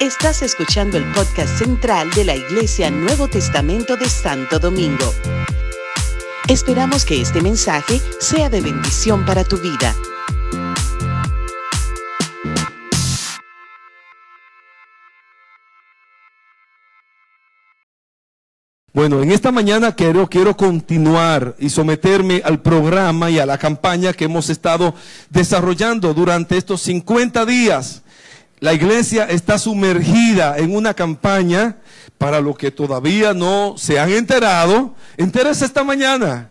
Estás 0.00 0.42
escuchando 0.42 0.98
el 0.98 1.04
podcast 1.12 1.58
central 1.58 2.10
de 2.10 2.24
la 2.24 2.36
Iglesia 2.36 2.90
Nuevo 2.90 3.28
Testamento 3.28 3.96
de 3.96 4.08
Santo 4.08 4.58
Domingo. 4.58 5.12
Esperamos 6.48 7.04
que 7.04 7.20
este 7.20 7.40
mensaje 7.40 8.00
sea 8.20 8.50
de 8.50 8.60
bendición 8.60 9.24
para 9.24 9.44
tu 9.44 9.56
vida. 9.56 9.94
Bueno, 18.94 19.20
en 19.24 19.32
esta 19.32 19.50
mañana 19.50 19.96
quiero, 19.96 20.28
quiero 20.28 20.56
continuar 20.56 21.56
y 21.58 21.68
someterme 21.70 22.42
al 22.44 22.62
programa 22.62 23.28
y 23.28 23.40
a 23.40 23.44
la 23.44 23.58
campaña 23.58 24.12
que 24.12 24.26
hemos 24.26 24.50
estado 24.50 24.94
desarrollando 25.30 26.14
durante 26.14 26.56
estos 26.56 26.82
50 26.82 27.44
días. 27.44 28.03
La 28.64 28.72
iglesia 28.72 29.26
está 29.26 29.58
sumergida 29.58 30.56
en 30.56 30.74
una 30.74 30.94
campaña 30.94 31.76
para 32.16 32.40
los 32.40 32.56
que 32.56 32.70
todavía 32.70 33.34
no 33.34 33.74
se 33.76 34.00
han 34.00 34.10
enterado. 34.10 34.94
Entérese 35.18 35.66
esta 35.66 35.84
mañana. 35.84 36.48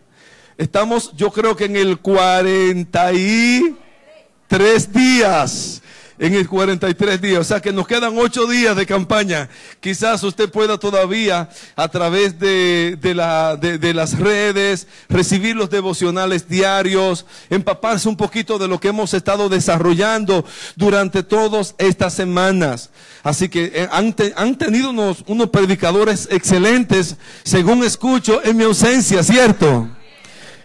Estamos, 0.55 1.11
yo 1.15 1.31
creo 1.31 1.55
que 1.55 1.65
en 1.65 1.75
el 1.75 1.97
43 1.97 4.93
días 4.93 5.81
en 6.23 6.35
el 6.35 6.47
43 6.47 7.21
días. 7.21 7.41
O 7.41 7.43
sea 7.43 7.61
que 7.61 7.73
nos 7.73 7.85
quedan 7.85 8.17
ocho 8.17 8.47
días 8.47 8.77
de 8.77 8.85
campaña. 8.85 9.49
Quizás 9.81 10.23
usted 10.23 10.49
pueda 10.49 10.77
todavía 10.77 11.49
a 11.75 11.87
través 11.89 12.39
de, 12.39 12.97
la, 13.13 13.57
de, 13.57 13.93
las 13.93 14.17
redes 14.17 14.87
recibir 15.09 15.57
los 15.57 15.69
devocionales 15.69 16.47
diarios, 16.47 17.25
empaparse 17.49 18.07
un 18.07 18.15
poquito 18.15 18.57
de 18.57 18.69
lo 18.69 18.79
que 18.79 18.87
hemos 18.87 19.13
estado 19.13 19.49
desarrollando 19.49 20.45
durante 20.77 21.23
todas 21.23 21.75
estas 21.77 22.13
semanas. 22.13 22.89
Así 23.21 23.49
que 23.49 23.73
eh, 23.75 23.89
han, 23.91 24.15
han 24.37 24.57
tenido 24.57 24.91
unos, 24.91 25.25
unos 25.27 25.49
predicadores 25.49 26.29
excelentes, 26.31 27.17
según 27.43 27.83
escucho, 27.83 28.41
en 28.45 28.55
mi 28.55 28.63
ausencia, 28.63 29.23
¿cierto? 29.23 29.89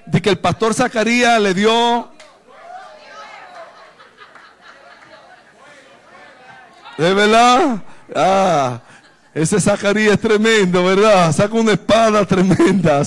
De 0.06 0.22
que 0.22 0.30
el 0.30 0.38
pastor 0.38 0.72
Zacarías 0.72 1.40
le 1.42 1.52
dio 1.52 2.10
¿De 6.98 7.14
verdad? 7.14 7.80
Ah, 8.12 8.80
ese 9.32 9.60
Zacarías 9.60 10.14
es 10.14 10.20
tremendo, 10.20 10.82
¿verdad? 10.82 11.32
Saca 11.32 11.54
una 11.54 11.72
espada 11.72 12.26
tremenda 12.26 13.02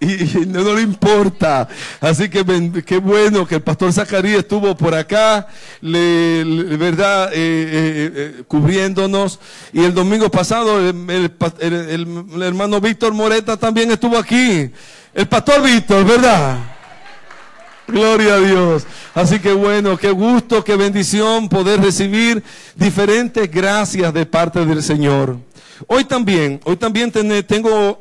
y, 0.00 0.44
no, 0.44 0.74
le 0.74 0.82
importa. 0.82 1.68
Así 2.00 2.28
que 2.28 2.44
qué 2.84 2.98
bueno 2.98 3.46
que 3.46 3.54
el 3.54 3.62
pastor 3.62 3.92
Zacarías 3.92 4.40
estuvo 4.40 4.76
por 4.76 4.92
acá, 4.92 5.46
le, 5.80 6.42
¿verdad? 6.76 7.30
Eh, 7.32 7.36
eh, 7.36 8.12
eh, 8.14 8.42
cubriéndonos. 8.48 9.38
Y 9.72 9.84
el 9.84 9.94
domingo 9.94 10.28
pasado 10.28 10.80
el, 10.80 10.96
el 11.60 12.42
hermano 12.42 12.80
Víctor 12.80 13.14
Moreta 13.14 13.56
también 13.56 13.92
estuvo 13.92 14.18
aquí. 14.18 14.68
El 15.14 15.28
pastor 15.28 15.62
Víctor, 15.62 16.04
¿verdad? 16.04 16.58
Gloria 17.88 18.34
a 18.34 18.38
Dios. 18.38 18.86
Así 19.14 19.38
que 19.38 19.52
bueno, 19.52 19.96
qué 19.96 20.10
gusto, 20.10 20.62
qué 20.62 20.76
bendición 20.76 21.48
poder 21.48 21.80
recibir 21.80 22.42
diferentes 22.76 23.50
gracias 23.50 24.12
de 24.12 24.26
parte 24.26 24.64
del 24.66 24.82
Señor. 24.82 25.38
Hoy 25.86 26.04
también, 26.04 26.60
hoy 26.64 26.76
también 26.76 27.10
tengo 27.46 27.98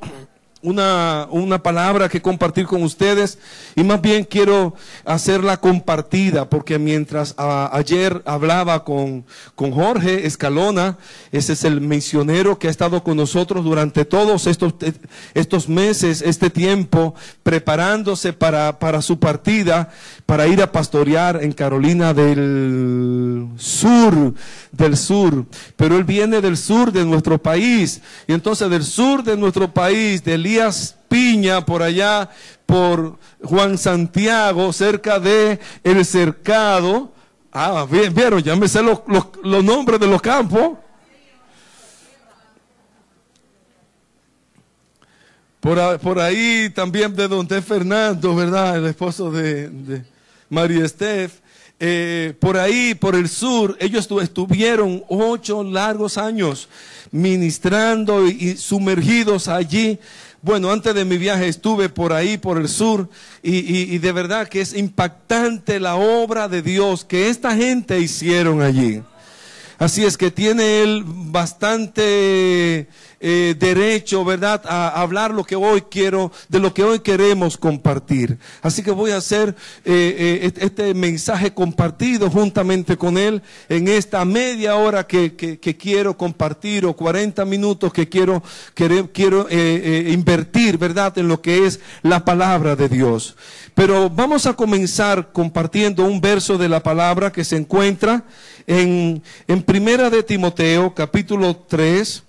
una, 0.67 1.27
una, 1.31 1.63
palabra 1.63 2.09
que 2.09 2.21
compartir 2.21 2.65
con 2.65 2.83
ustedes. 2.83 3.39
Y 3.75 3.83
más 3.83 4.01
bien 4.01 4.25
quiero 4.25 4.73
hacerla 5.05 5.57
compartida 5.57 6.49
porque 6.49 6.77
mientras 6.77 7.33
ayer 7.37 8.21
hablaba 8.25 8.83
con, 8.83 9.25
con, 9.55 9.71
Jorge 9.71 10.27
Escalona, 10.27 10.97
ese 11.31 11.53
es 11.53 11.63
el 11.63 11.79
misionero 11.79 12.59
que 12.59 12.67
ha 12.67 12.71
estado 12.71 13.03
con 13.03 13.15
nosotros 13.15 13.63
durante 13.63 14.03
todos 14.03 14.47
estos, 14.47 14.73
estos 15.33 15.69
meses, 15.69 16.21
este 16.21 16.49
tiempo, 16.49 17.15
preparándose 17.43 18.33
para, 18.33 18.79
para 18.79 19.01
su 19.01 19.19
partida, 19.19 19.89
para 20.25 20.47
ir 20.47 20.61
a 20.61 20.71
pastorear 20.71 21.43
en 21.43 21.53
Carolina 21.53 22.13
del 22.13 23.47
Sur, 23.57 24.33
del 24.71 24.97
Sur, 24.97 25.45
pero 25.75 25.97
él 25.97 26.03
viene 26.03 26.41
del 26.41 26.57
sur 26.57 26.91
de 26.91 27.05
nuestro 27.05 27.37
país. 27.37 28.01
Y 28.27 28.33
entonces 28.33 28.69
del 28.69 28.83
sur 28.83 29.23
de 29.23 29.37
nuestro 29.37 29.71
país, 29.73 30.23
del 30.23 30.45
Piña, 31.07 31.65
por 31.65 31.81
allá, 31.81 32.29
por 32.65 33.17
Juan 33.43 33.77
Santiago, 33.77 34.73
cerca 34.73 35.19
de 35.19 35.59
El 35.83 36.05
Cercado. 36.05 37.11
Ah, 37.51 37.87
vieron, 37.89 38.43
ya 38.43 38.55
me 38.55 38.67
sé 38.67 38.83
los, 38.83 39.01
los, 39.07 39.63
nombres 39.63 39.99
de 39.99 40.07
los 40.07 40.21
campos. 40.21 40.77
Por, 45.59 45.99
por, 45.99 46.19
ahí 46.19 46.69
también 46.69 47.15
de 47.15 47.27
donde 47.27 47.61
Fernando, 47.61 48.35
¿verdad? 48.35 48.77
El 48.77 48.85
esposo 48.85 49.31
de, 49.31 49.69
de 49.69 50.03
María 50.49 50.85
Estef. 50.85 51.39
Eh, 51.79 52.33
por 52.39 52.57
ahí, 52.57 52.95
por 52.95 53.15
el 53.15 53.29
sur, 53.29 53.77
ellos 53.79 54.09
estuvieron 54.21 55.03
ocho 55.09 55.63
largos 55.63 56.17
años 56.17 56.69
ministrando 57.11 58.27
y 58.27 58.57
sumergidos 58.57 59.47
allí 59.47 59.99
bueno, 60.47 60.71
antes 60.71 60.95
de 60.95 61.03
mi 61.03 61.17
viaje 61.17 61.49
estuve 61.49 61.89
por 61.89 62.13
ahí, 62.13 62.37
por 62.37 62.57
el 62.57 62.69
sur, 62.69 63.09
y, 63.43 63.97
de 63.97 64.11
verdad 64.13 64.47
que 64.47 64.61
es 64.61 64.73
impactante 64.73 65.77
la 65.77 65.95
obra 65.97 66.47
de 66.47 66.61
Dios 66.61 67.03
que 67.03 67.27
esta 67.27 67.53
gente 67.53 67.99
hicieron 67.99 68.61
allí. 68.61 69.03
Así 69.79 70.03
es 70.05 70.17
que 70.17 70.31
tiene 70.31 70.81
él 70.81 71.03
bastante 71.05 72.87
eh, 73.19 73.55
derecho, 73.59 74.25
¿verdad?, 74.25 74.61
a 74.65 74.89
hablar 75.01 75.31
lo 75.31 75.43
que 75.43 75.55
hoy 75.55 75.81
quiero, 75.89 76.31
de 76.49 76.59
lo 76.59 76.73
que 76.73 76.83
hoy 76.83 76.99
queremos 76.99 77.57
compartir. 77.57 78.39
Así 78.63 78.81
que 78.81 78.89
voy 78.89 79.11
a 79.11 79.17
hacer 79.17 79.55
eh, 79.85 80.41
eh, 80.43 80.51
este 80.57 80.95
mensaje 80.95 81.53
compartido 81.53 82.29
juntamente 82.31 82.97
con 82.97 83.19
él 83.19 83.43
en 83.69 83.87
esta 83.87 84.25
media 84.25 84.75
hora 84.75 85.05
que, 85.05 85.35
quiero 85.79 86.17
compartir 86.17 86.85
o 86.85 86.93
40 86.93 87.45
minutos 87.45 87.93
que 87.93 88.09
quiero, 88.09 88.41
quiero 88.73 89.47
invertir, 89.49 90.79
¿verdad?, 90.79 91.15
en 91.19 91.27
lo 91.27 91.39
que 91.41 91.67
es 91.67 91.79
la 92.01 92.25
palabra 92.25 92.75
de 92.75 92.89
Dios. 92.89 93.35
Pero 93.75 94.09
vamos 94.09 94.47
a 94.47 94.53
comenzar 94.53 95.31
compartiendo 95.31 96.03
un 96.03 96.19
verso 96.19 96.57
de 96.57 96.67
la 96.67 96.81
palabra 96.81 97.31
que 97.31 97.43
se 97.43 97.57
encuentra 97.57 98.25
en, 98.67 99.23
Primera 99.65 100.09
de 100.09 100.21
Timoteo, 100.21 100.93
capítulo 100.93 101.55
3, 101.55 102.23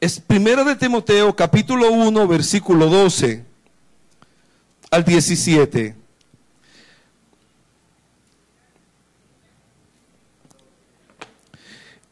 Es 0.00 0.20
primero 0.20 0.66
de 0.66 0.76
Timoteo 0.76 1.34
capítulo 1.34 1.90
1 1.90 2.28
versículo 2.28 2.90
12 2.90 3.42
al 4.90 5.02
17. 5.02 5.94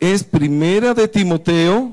Es 0.01 0.25
primera 0.25 0.95
de 0.95 1.07
Timoteo 1.07 1.93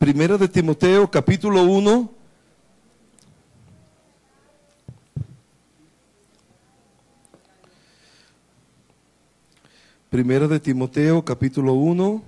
Primera 0.00 0.38
de 0.38 0.48
Timoteo 0.48 1.10
capítulo 1.10 1.62
1 1.62 2.10
Primera 10.08 10.48
de 10.48 10.58
Timoteo, 10.58 11.22
capítulo 11.22 11.74
1. 11.74 12.22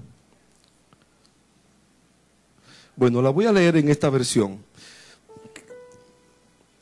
Bueno, 2.94 3.22
la 3.22 3.30
voy 3.30 3.46
a 3.46 3.52
leer 3.52 3.78
en 3.78 3.88
esta 3.88 4.10
versión. 4.10 4.58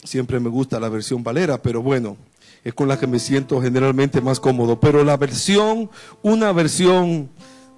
Siempre 0.03 0.41
me 0.41 0.49
gusta 0.49 0.81
la 0.81 0.89
versión 0.89 1.23
Valera, 1.23 1.63
pero 1.63 1.83
bueno, 1.83 2.17
es 2.65 2.75
con 2.75 2.89
la 2.89 2.99
que 2.99 3.07
me 3.07 3.21
siento 3.21 3.63
generalmente 3.63 4.21
más 4.21 4.41
cómodo. 4.41 4.81
Pero 4.81 5.05
la 5.05 5.17
versión, 5.17 5.89
una 6.23 6.51
versión 6.53 7.31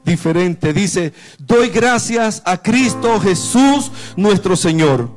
diferente, 0.04 0.72
dice, 0.72 1.12
doy 1.38 1.69
gracias 1.69 2.43
a 2.44 2.56
Cristo 2.58 3.20
Jesús 3.20 3.90
nuestro 4.16 4.56
Señor, 4.56 5.10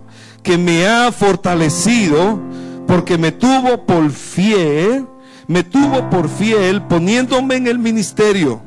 que 0.43 0.57
me 0.57 0.87
ha 0.87 1.11
fortalecido 1.11 2.39
porque 2.87 3.17
me 3.17 3.31
tuvo 3.31 3.85
por 3.85 4.11
fiel 4.11 5.07
me 5.47 5.63
tuvo 5.63 6.09
por 6.09 6.27
fiel 6.27 6.81
poniéndome 6.83 7.55
en 7.55 7.67
el 7.67 7.79
ministerio. 7.79 8.61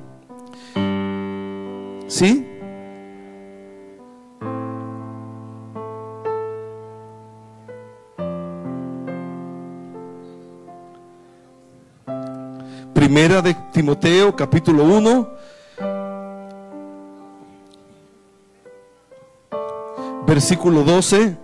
¿Sí? 2.07 2.45
Primera 12.95 13.43
de 13.43 13.55
Timoteo, 13.73 14.35
capítulo 14.35 14.85
1. 14.85 15.38
Versículo 20.29 20.85
12 20.85 21.39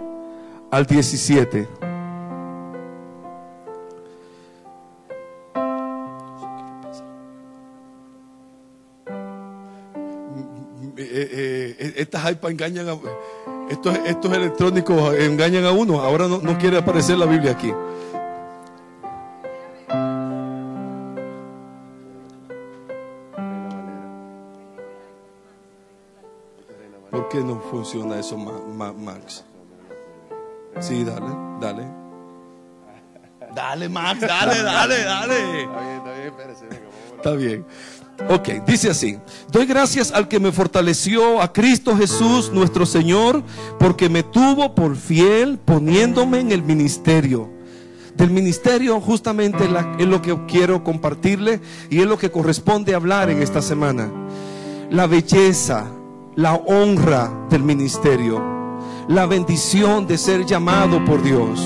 al 0.70 0.84
17. 0.84 1.66
Eh, 10.96 11.76
eh, 11.78 11.94
estas 11.96 12.31
iPads 12.31 12.52
engañan 12.52 12.88
a, 12.90 12.98
estos, 13.70 13.96
estos 14.04 14.31
electrónicos 14.31 15.14
engañan 15.14 15.64
a 15.64 15.72
uno. 15.72 16.02
Ahora 16.02 16.28
no 16.28 16.58
quiere 16.58 16.76
aparecer 16.76 17.16
la 17.16 17.25
Biblia 17.25 17.52
aquí. 17.52 17.72
¿Por 27.34 27.42
qué 27.42 27.48
no 27.48 27.60
funciona 27.69 28.20
eso, 28.20 28.38
Ma- 28.38 28.60
Ma- 28.76 28.92
Max? 28.92 29.42
Sí, 30.78 31.02
dale, 31.02 31.26
dale. 31.60 31.82
Dale, 33.52 33.88
Max, 33.88 34.20
dale, 34.20 34.62
dale, 34.62 35.02
dale. 35.04 35.62
Está 35.62 35.81
bien, 35.81 35.96
está 35.96 36.12
bien, 36.12 36.26
espérese, 36.28 36.66
Está 37.16 37.32
bien. 37.32 37.66
Ok, 38.31 38.64
dice 38.69 38.90
así. 38.90 39.19
Doy 39.50 39.66
gracias 39.66 40.12
al 40.12 40.28
que 40.28 40.38
me 40.38 40.52
fortaleció, 40.52 41.42
a 41.42 41.52
Cristo 41.52 41.96
Jesús 41.96 42.52
nuestro 42.52 42.86
Señor, 42.86 43.42
porque 43.81 44.08
me 44.08 44.22
tuvo 44.22 44.72
por 44.76 44.94
fiel 44.94 45.58
poniéndome 45.58 46.38
en 46.38 46.52
el 46.52 46.62
ministerio. 46.62 47.50
Del 48.14 48.31
ministerio 48.31 49.00
justamente 49.00 49.69
la- 49.69 49.96
es 49.98 50.06
lo 50.06 50.22
que 50.22 50.38
quiero 50.46 50.84
compartirle 50.84 51.60
y 51.90 51.98
es 52.00 52.06
lo 52.06 52.16
que 52.16 52.31
corresponde 52.31 52.94
hablar 52.94 53.28
en 53.28 53.42
esta 53.42 53.60
semana. 53.60 54.08
La 54.90 55.08
belleza, 55.08 55.86
la 56.36 56.54
honra 56.54 57.31
del 57.48 57.62
ministerio, 57.62 58.42
la 59.08 59.26
bendición 59.26 60.06
de 60.06 60.19
ser 60.19 60.44
llamado 60.44 61.04
por 61.04 61.22
Dios. 61.22 61.60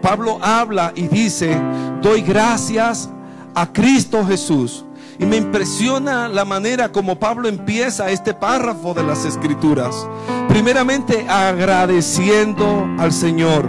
Pablo 0.00 0.38
habla 0.40 0.92
y 0.94 1.08
dice, 1.08 1.60
doy 2.00 2.22
gracias 2.22 3.10
a 3.54 3.72
Cristo 3.72 4.24
Jesús. 4.24 4.84
Y 5.18 5.26
me 5.26 5.36
impresiona 5.36 6.28
la 6.28 6.46
manera 6.46 6.90
como 6.90 7.18
Pablo 7.18 7.46
empieza 7.48 8.10
este 8.10 8.32
párrafo 8.32 8.94
de 8.94 9.02
las 9.02 9.26
escrituras. 9.26 10.08
Primeramente 10.48 11.26
agradeciendo 11.28 12.88
al 12.98 13.12
Señor. 13.12 13.68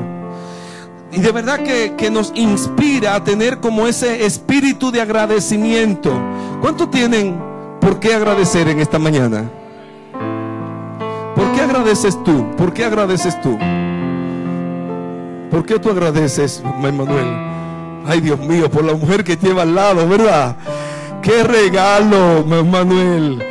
Y 1.11 1.19
de 1.19 1.31
verdad 1.33 1.59
que, 1.59 1.95
que 1.97 2.09
nos 2.09 2.31
inspira 2.35 3.15
a 3.15 3.23
tener 3.25 3.59
como 3.59 3.85
ese 3.85 4.25
espíritu 4.25 4.91
de 4.91 5.01
agradecimiento. 5.01 6.13
¿Cuánto 6.61 6.87
tienen 6.87 7.37
por 7.81 7.99
qué 7.99 8.13
agradecer 8.13 8.69
en 8.69 8.79
esta 8.79 8.97
mañana? 8.97 9.51
¿Por 11.71 11.77
qué 11.77 11.85
agradeces 11.87 12.23
tú? 12.25 12.55
¿Por 12.57 12.73
qué 12.73 12.83
agradeces 12.83 13.41
tú? 13.41 13.57
¿Por 15.49 15.65
qué 15.65 15.79
tú 15.79 15.89
agradeces, 15.89 16.61
Manuel? 16.81 17.25
Ay, 18.05 18.19
Dios 18.19 18.39
mío, 18.39 18.69
por 18.69 18.83
la 18.83 18.93
mujer 18.93 19.23
que 19.23 19.37
lleva 19.37 19.61
al 19.61 19.73
lado, 19.73 20.05
¿verdad? 20.05 20.57
Qué 21.21 21.43
regalo, 21.43 22.43
Manuel. 22.45 23.41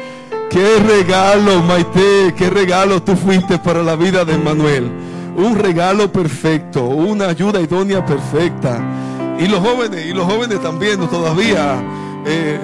Qué 0.50 0.76
regalo, 0.86 1.62
Maite. 1.62 2.34
Qué 2.36 2.50
regalo 2.50 3.02
tú 3.02 3.16
fuiste 3.16 3.58
para 3.58 3.82
la 3.82 3.96
vida 3.96 4.26
de 4.26 4.36
Manuel. 4.36 4.92
Un 5.38 5.56
regalo 5.56 6.12
perfecto, 6.12 6.84
una 6.84 7.28
ayuda 7.28 7.58
idónea 7.58 8.04
perfecta. 8.04 8.82
Y 9.38 9.46
los 9.46 9.60
jóvenes, 9.60 10.04
y 10.04 10.12
los 10.12 10.26
jóvenes 10.26 10.60
también, 10.60 11.08
todavía. 11.08 11.82
Eh, 12.26 12.58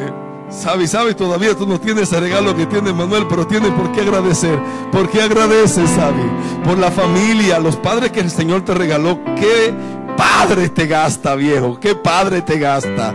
Sabes, 0.48 0.92
sabes, 0.92 1.16
todavía 1.16 1.54
tú 1.56 1.66
no 1.66 1.78
tienes 1.80 2.04
ese 2.04 2.20
regalo 2.20 2.54
que 2.54 2.66
tiene 2.66 2.92
Manuel, 2.92 3.26
pero 3.28 3.46
tienes 3.46 3.70
por 3.72 3.90
qué 3.92 4.02
agradecer. 4.02 4.58
¿Por 4.92 5.08
qué 5.10 5.22
agradeces, 5.22 5.90
Sabi? 5.90 6.22
Por 6.64 6.78
la 6.78 6.90
familia, 6.90 7.58
los 7.58 7.76
padres 7.76 8.12
que 8.12 8.20
el 8.20 8.30
Señor 8.30 8.64
te 8.64 8.72
regaló. 8.72 9.18
¿Qué 9.36 9.74
padre 10.16 10.68
te 10.68 10.86
gasta, 10.86 11.34
viejo? 11.34 11.78
¿Qué 11.80 11.94
padre 11.96 12.42
te 12.42 12.58
gasta? 12.58 13.12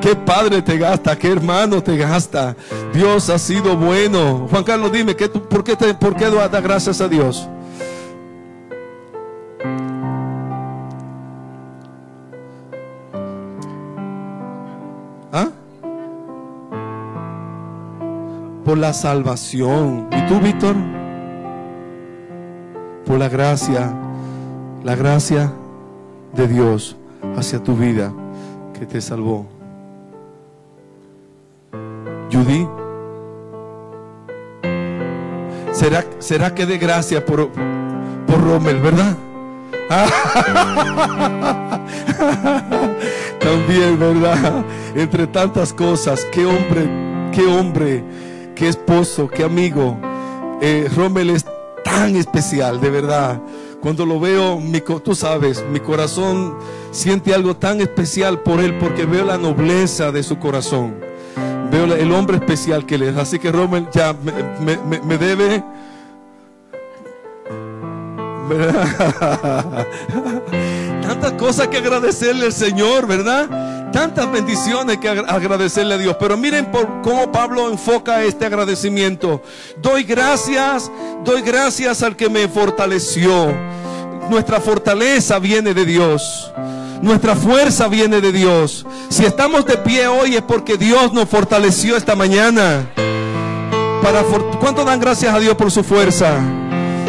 ¿Qué 0.00 0.14
padre 0.14 0.62
te 0.62 0.78
gasta? 0.78 1.16
¿Qué 1.18 1.28
hermano 1.32 1.82
te 1.82 1.96
gasta? 1.96 2.54
Dios 2.92 3.30
ha 3.30 3.38
sido 3.38 3.76
bueno. 3.76 4.46
Juan 4.50 4.62
Carlos, 4.62 4.92
dime, 4.92 5.16
¿qué 5.16 5.28
tú- 5.28 5.42
¿por 5.48 5.64
qué, 5.64 5.74
te, 5.74 5.94
por 5.94 6.14
qué 6.14 6.26
gracias 6.62 7.00
a 7.00 7.08
Dios? 7.08 7.48
Por 18.68 18.76
la 18.76 18.92
salvación. 18.92 20.08
¿Y 20.12 20.26
tú, 20.26 20.40
Víctor? 20.40 20.76
Por 23.06 23.18
la 23.18 23.30
gracia, 23.30 23.94
la 24.84 24.94
gracia 24.94 25.50
de 26.34 26.46
Dios 26.46 26.94
hacia 27.34 27.62
tu 27.62 27.74
vida 27.74 28.12
que 28.78 28.84
te 28.84 29.00
salvó. 29.00 29.46
Judy, 32.30 32.68
¿será, 35.72 36.04
será 36.18 36.54
que 36.54 36.66
de 36.66 36.76
gracia 36.76 37.24
por, 37.24 37.48
por 38.26 38.44
Rommel, 38.44 38.82
verdad? 38.82 39.16
También, 43.40 43.98
¿verdad? 43.98 44.62
Entre 44.94 45.26
tantas 45.26 45.72
cosas, 45.72 46.22
qué 46.30 46.44
hombre, 46.44 47.30
qué 47.32 47.46
hombre, 47.46 48.04
qué 48.58 48.68
esposo, 48.68 49.28
qué 49.28 49.44
amigo. 49.44 49.96
Eh, 50.60 50.90
Rommel 50.96 51.30
es 51.30 51.46
tan 51.84 52.16
especial, 52.16 52.80
de 52.80 52.90
verdad. 52.90 53.40
Cuando 53.80 54.04
lo 54.04 54.18
veo, 54.18 54.58
mi 54.58 54.80
tú 54.80 55.14
sabes, 55.14 55.64
mi 55.70 55.78
corazón 55.78 56.56
siente 56.90 57.32
algo 57.32 57.56
tan 57.56 57.80
especial 57.80 58.40
por 58.40 58.58
él 58.58 58.76
porque 58.78 59.06
veo 59.06 59.24
la 59.24 59.38
nobleza 59.38 60.10
de 60.10 60.24
su 60.24 60.40
corazón. 60.40 60.96
Veo 61.70 61.84
el 61.84 62.10
hombre 62.12 62.38
especial 62.38 62.84
que 62.84 62.96
él 62.96 63.02
es. 63.02 63.16
Así 63.16 63.38
que 63.38 63.52
Rommel 63.52 63.86
ya 63.92 64.12
me, 64.12 65.18
debe... 65.18 65.62
Tantas 71.02 71.32
cosas 71.32 71.68
que 71.68 71.76
agradecerle 71.76 72.46
al 72.46 72.52
Señor, 72.52 73.06
¿verdad? 73.06 73.67
Tantas 73.92 74.30
bendiciones 74.30 74.98
que 74.98 75.08
agra- 75.08 75.28
agradecerle 75.32 75.94
a 75.94 75.98
Dios. 75.98 76.16
Pero 76.20 76.36
miren 76.36 76.66
por 76.70 77.02
cómo 77.02 77.32
Pablo 77.32 77.70
enfoca 77.70 78.22
este 78.22 78.46
agradecimiento. 78.46 79.42
Doy 79.80 80.04
gracias, 80.04 80.90
doy 81.24 81.42
gracias 81.42 82.02
al 82.02 82.14
que 82.16 82.28
me 82.28 82.46
fortaleció. 82.48 83.46
Nuestra 84.30 84.60
fortaleza 84.60 85.38
viene 85.38 85.72
de 85.74 85.84
Dios. 85.86 86.52
Nuestra 87.00 87.34
fuerza 87.34 87.88
viene 87.88 88.20
de 88.20 88.32
Dios. 88.32 88.84
Si 89.08 89.24
estamos 89.24 89.64
de 89.64 89.78
pie 89.78 90.06
hoy 90.08 90.34
es 90.36 90.42
porque 90.42 90.76
Dios 90.76 91.12
nos 91.12 91.28
fortaleció 91.28 91.96
esta 91.96 92.14
mañana. 92.14 92.90
Para 94.02 94.22
¿Cuánto 94.60 94.84
dan 94.84 95.00
gracias 95.00 95.34
a 95.34 95.38
Dios 95.38 95.54
por 95.54 95.70
su 95.70 95.82
fuerza? 95.82 96.36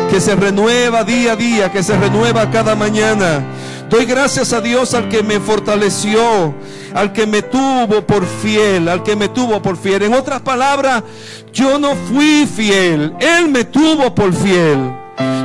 Que 0.09 0.21
se 0.21 0.36
renueva 0.36 1.03
día 1.03 1.33
a 1.33 1.36
día, 1.36 1.71
que 1.71 1.83
se 1.83 1.98
renueva 1.98 2.50
cada 2.51 2.75
mañana. 2.75 3.43
Doy 3.89 4.05
gracias 4.05 4.53
a 4.53 4.62
Dios 4.62 4.93
al 4.93 5.10
que 5.10 5.24
me 5.24 5.39
fortaleció, 5.39 6.53
al 6.93 7.12
que 7.12 7.25
me 7.25 7.41
tuvo 7.41 8.05
por 8.05 8.24
fiel, 8.24 8.88
al 8.88 9.01
que 9.01 9.15
me 9.15 9.29
tuvo 9.29 9.60
por 9.63 9.77
fiel. 9.77 10.03
En 10.03 10.13
otras 10.13 10.41
palabras, 10.41 11.03
yo 11.51 11.79
no 11.79 11.96
fui 11.96 12.46
fiel, 12.46 13.15
Él 13.19 13.50
me 13.50 13.63
tuvo 13.63 14.13
por 14.13 14.31
fiel. 14.31 14.91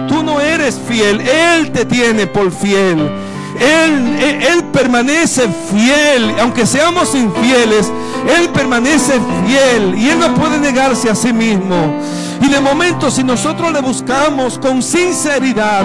Tú 0.08 0.22
no 0.22 0.40
eres 0.40 0.78
fiel, 0.86 1.22
Él 1.22 1.72
te 1.72 1.86
tiene 1.86 2.26
por 2.26 2.52
fiel. 2.52 3.10
Él, 3.58 4.42
él, 4.50 4.64
permanece 4.72 5.48
fiel, 5.70 6.34
aunque 6.40 6.66
seamos 6.66 7.14
infieles, 7.14 7.90
Él 8.36 8.50
permanece 8.50 9.12
fiel 9.46 9.94
y 9.96 10.10
Él 10.10 10.18
no 10.18 10.34
puede 10.34 10.58
negarse 10.58 11.08
a 11.08 11.14
sí 11.14 11.32
mismo. 11.32 11.98
Y 12.42 12.48
de 12.48 12.60
momento, 12.60 13.10
si 13.10 13.24
nosotros 13.24 13.72
le 13.72 13.80
buscamos 13.80 14.58
con 14.58 14.82
sinceridad, 14.82 15.82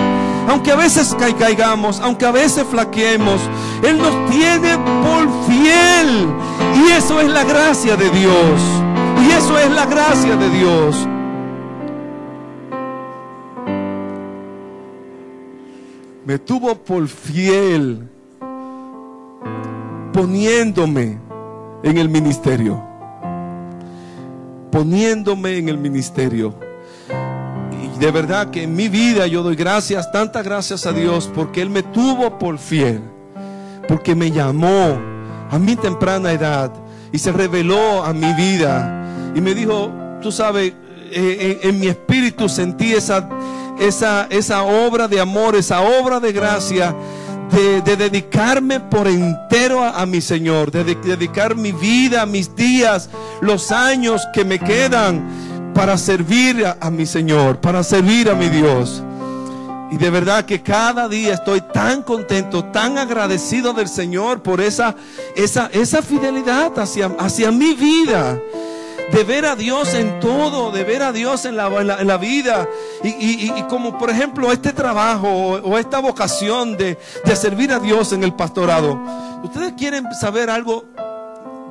aunque 0.48 0.72
a 0.72 0.76
veces 0.76 1.16
ca- 1.18 1.36
caigamos, 1.36 2.00
aunque 2.00 2.26
a 2.26 2.32
veces 2.32 2.64
flaqueemos, 2.70 3.40
Él 3.84 3.98
nos 3.98 4.30
tiene 4.32 4.78
por 4.78 5.28
fiel. 5.48 6.28
Y 6.86 6.92
eso 6.92 7.20
es 7.20 7.30
la 7.30 7.44
gracia 7.44 7.96
de 7.96 8.10
Dios. 8.10 8.62
Y 9.28 9.32
eso 9.32 9.58
es 9.60 9.70
la 9.72 9.86
gracia 9.86 10.36
de 10.36 10.50
Dios. 10.50 11.08
me 16.26 16.38
tuvo 16.38 16.76
por 16.76 17.08
fiel 17.08 18.08
poniéndome 20.14 21.18
en 21.82 21.98
el 21.98 22.08
ministerio. 22.08 22.80
Poniéndome 24.72 25.58
en 25.58 25.70
el 25.70 25.80
ministerio. 25.80 26.54
De 28.00 28.12
verdad 28.12 28.50
que 28.50 28.64
en 28.64 28.76
mi 28.76 28.88
vida 28.88 29.28
yo 29.28 29.44
doy 29.44 29.56
gracias, 29.56 30.12
tantas 30.12 30.44
gracias 30.44 30.86
a 30.86 30.94
Dios, 30.94 31.30
porque 31.36 31.62
Él 31.62 31.70
me 31.70 31.84
tuvo 31.84 32.40
por 32.40 32.58
fiel, 32.58 33.02
porque 33.88 34.16
me 34.16 34.32
llamó, 34.32 34.98
a 35.52 35.58
mi 35.58 35.76
temprana 35.76 36.32
edad 36.32 36.72
y 37.12 37.18
se 37.18 37.32
reveló 37.32 38.04
a 38.04 38.14
mi 38.14 38.32
vida 38.34 39.32
y 39.36 39.42
me 39.42 39.54
dijo, 39.54 39.92
tú 40.22 40.32
sabes, 40.32 40.74
eh, 41.12 41.60
en, 41.64 41.70
en 41.70 41.80
mi 41.80 41.88
espíritu 41.88 42.48
sentí 42.48 42.94
esa, 42.94 43.28
esa, 43.80 44.28
esa 44.30 44.64
obra 44.64 45.08
de 45.08 45.20
amor, 45.20 45.56
esa 45.56 45.82
obra 45.82 46.20
de 46.20 46.32
gracia. 46.32 46.96
De, 47.50 47.82
de 47.82 47.96
dedicarme 47.96 48.80
por 48.80 49.08
entero 49.08 49.84
a, 49.84 50.00
a 50.00 50.06
mi 50.06 50.22
Señor, 50.22 50.70
de, 50.70 50.84
de 50.84 50.96
dedicar 50.96 51.56
mi 51.56 51.72
vida, 51.72 52.28
mis 52.28 52.56
días, 52.56 53.10
los 53.42 53.72
años 53.72 54.22
que 54.36 54.46
me 54.46 54.60
quedan 54.60 55.24
para 55.74 55.98
servir 55.98 56.66
a, 56.66 56.78
a 56.80 56.90
mi 56.90 57.06
Señor, 57.06 57.60
para 57.60 57.84
servir 57.84 58.30
a 58.30 58.36
mi 58.36 58.50
Dios. 58.50 59.04
Y 59.92 59.98
de 59.98 60.10
verdad 60.12 60.46
que 60.46 60.62
cada 60.62 61.08
día 61.10 61.34
estoy 61.34 61.62
tan 61.62 62.04
contento, 62.04 62.66
tan 62.66 62.98
agradecido 63.00 63.74
del 63.74 63.88
Señor 63.88 64.44
por 64.44 64.62
esa, 64.62 64.96
esa, 65.36 65.70
esa 65.74 66.02
fidelidad 66.04 66.78
hacia, 66.78 67.08
hacia 67.18 67.52
mi 67.52 67.74
vida. 67.74 68.38
De 69.12 69.24
ver 69.24 69.48
a 69.48 69.56
Dios 69.56 69.96
en 69.96 70.20
todo, 70.20 70.70
de 70.72 70.84
ver 70.84 71.02
a 71.02 71.12
Dios 71.12 71.46
en 71.46 71.58
la, 71.58 71.66
en 71.82 71.88
la, 71.88 72.00
en 72.02 72.06
la 72.06 72.18
vida. 72.18 72.68
Y, 73.04 73.08
y- 73.08 73.54
y 73.58 73.64
como 73.64 73.98
por 73.98 74.12
ejemplo 74.12 74.52
este 74.52 74.72
trabajo 74.72 75.28
o, 75.28 75.54
o 75.72 75.78
esta 75.80 75.98
vocación 75.98 76.78
de, 76.78 76.96
de 77.26 77.36
servir 77.36 77.72
a 77.72 77.80
Dios 77.80 78.14
en 78.14 78.24
el 78.24 78.34
pastorado. 78.36 79.00
Ustedes 79.44 79.74
quieren 79.74 80.06
saber 80.22 80.52
algo, 80.52 80.86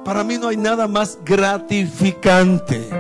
para 0.05 0.25
mí 0.25 0.37
no 0.38 0.49
hay 0.49 0.57
nada 0.57 0.88
más 0.88 1.19
gratificante. 1.25 2.90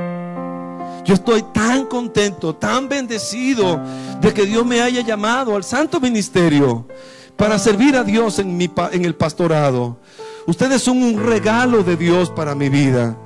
Yo 1.08 1.14
estoy 1.14 1.42
tan 1.54 1.86
contento, 1.86 2.54
tan 2.54 2.86
bendecido 2.86 3.80
de 4.20 4.34
que 4.34 4.44
Dios 4.44 4.66
me 4.66 4.82
haya 4.82 5.00
llamado 5.00 5.56
al 5.56 5.64
santo 5.64 6.00
ministerio 6.00 6.84
para 7.34 7.58
servir 7.58 7.96
a 7.96 8.04
Dios 8.04 8.38
en, 8.40 8.58
mi, 8.58 8.70
en 8.92 9.06
el 9.06 9.14
pastorado. 9.14 9.96
Ustedes 10.46 10.82
son 10.82 11.02
un 11.02 11.24
regalo 11.24 11.82
de 11.82 11.96
Dios 11.96 12.28
para 12.28 12.54
mi 12.54 12.68
vida. 12.68 13.16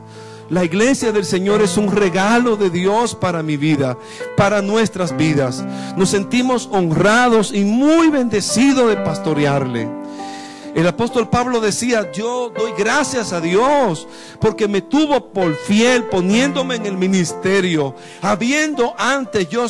La 0.48 0.62
iglesia 0.62 1.10
del 1.10 1.24
Señor 1.24 1.60
es 1.60 1.76
un 1.76 1.90
regalo 1.90 2.54
de 2.54 2.70
Dios 2.70 3.16
para 3.16 3.42
mi 3.42 3.56
vida, 3.56 3.98
para 4.36 4.62
nuestras 4.62 5.16
vidas. 5.16 5.64
Nos 5.96 6.08
sentimos 6.08 6.68
honrados 6.70 7.52
y 7.52 7.64
muy 7.64 8.10
bendecidos 8.10 8.90
de 8.90 8.96
pastorearle. 8.98 10.01
El 10.74 10.86
apóstol 10.86 11.28
Pablo 11.28 11.60
decía, 11.60 12.10
yo 12.12 12.50
doy 12.50 12.72
gracias 12.76 13.32
a 13.32 13.40
Dios 13.40 14.08
porque 14.40 14.68
me 14.68 14.80
tuvo 14.80 15.32
por 15.32 15.54
fiel 15.54 16.04
poniéndome 16.04 16.76
en 16.76 16.86
el 16.86 16.96
ministerio, 16.96 17.94
habiendo 18.22 18.94
antes 18.98 19.48
yo, 19.50 19.66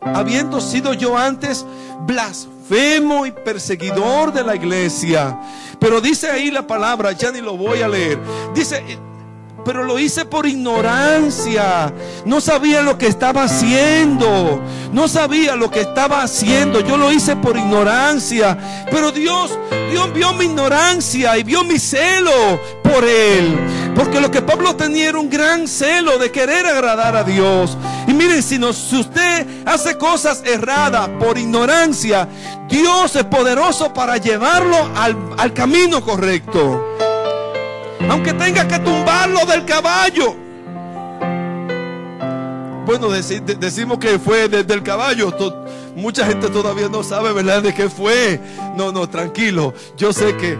habiendo 0.00 0.60
sido 0.60 0.94
yo 0.94 1.16
antes 1.18 1.66
blasfemo 2.06 3.26
y 3.26 3.32
perseguidor 3.32 4.32
de 4.32 4.44
la 4.44 4.56
iglesia. 4.56 5.38
Pero 5.78 6.00
dice 6.00 6.30
ahí 6.30 6.50
la 6.50 6.66
palabra, 6.66 7.12
ya 7.12 7.30
ni 7.32 7.42
lo 7.42 7.56
voy 7.56 7.82
a 7.82 7.88
leer. 7.88 8.18
Dice, 8.54 8.82
pero 9.66 9.82
lo 9.82 9.98
hice 9.98 10.24
por 10.24 10.46
ignorancia. 10.46 11.92
No 12.24 12.40
sabía 12.40 12.82
lo 12.82 12.96
que 12.96 13.08
estaba 13.08 13.42
haciendo. 13.42 14.62
No 14.92 15.08
sabía 15.08 15.56
lo 15.56 15.72
que 15.72 15.80
estaba 15.80 16.22
haciendo. 16.22 16.80
Yo 16.80 16.96
lo 16.96 17.10
hice 17.10 17.34
por 17.34 17.56
ignorancia. 17.56 18.56
Pero 18.92 19.10
Dios, 19.10 19.58
Dios 19.90 20.14
vio 20.14 20.32
mi 20.34 20.44
ignorancia 20.44 21.36
y 21.36 21.42
vio 21.42 21.64
mi 21.64 21.80
celo 21.80 22.60
por 22.84 23.04
él. 23.04 23.58
Porque 23.96 24.20
lo 24.20 24.30
que 24.30 24.40
Pablo 24.40 24.76
tenía 24.76 25.08
era 25.08 25.18
un 25.18 25.28
gran 25.28 25.66
celo 25.66 26.16
de 26.16 26.30
querer 26.30 26.64
agradar 26.64 27.16
a 27.16 27.24
Dios. 27.24 27.76
Y 28.06 28.14
miren, 28.14 28.44
si, 28.44 28.62
usted 28.62 29.46
hace 29.66 29.98
cosas 29.98 30.44
erradas 30.46 31.08
por 31.18 31.38
ignorancia, 31.38 32.28
Dios 32.68 33.16
es 33.16 33.24
poderoso 33.24 33.92
para 33.92 34.16
llevarlo 34.18 34.76
al 34.94 35.52
camino 35.52 36.00
correcto 36.02 36.84
aunque 38.08 38.32
tenga 38.34 38.66
que 38.66 38.78
tumbarlo 38.78 39.44
del 39.46 39.64
caballo. 39.64 40.34
Bueno, 42.84 43.08
deci- 43.10 43.40
de- 43.44 43.56
decimos 43.56 43.98
que 43.98 44.18
fue 44.18 44.48
desde 44.48 44.72
el 44.74 44.82
caballo. 44.82 45.32
Mucha 45.96 46.24
gente 46.26 46.48
todavía 46.48 46.88
no 46.88 47.02
sabe, 47.02 47.32
¿verdad?, 47.32 47.62
de 47.62 47.74
qué 47.74 47.88
fue. 47.88 48.40
No, 48.76 48.92
no, 48.92 49.08
tranquilo. 49.08 49.74
Yo 49.96 50.12
sé 50.12 50.36
que, 50.36 50.56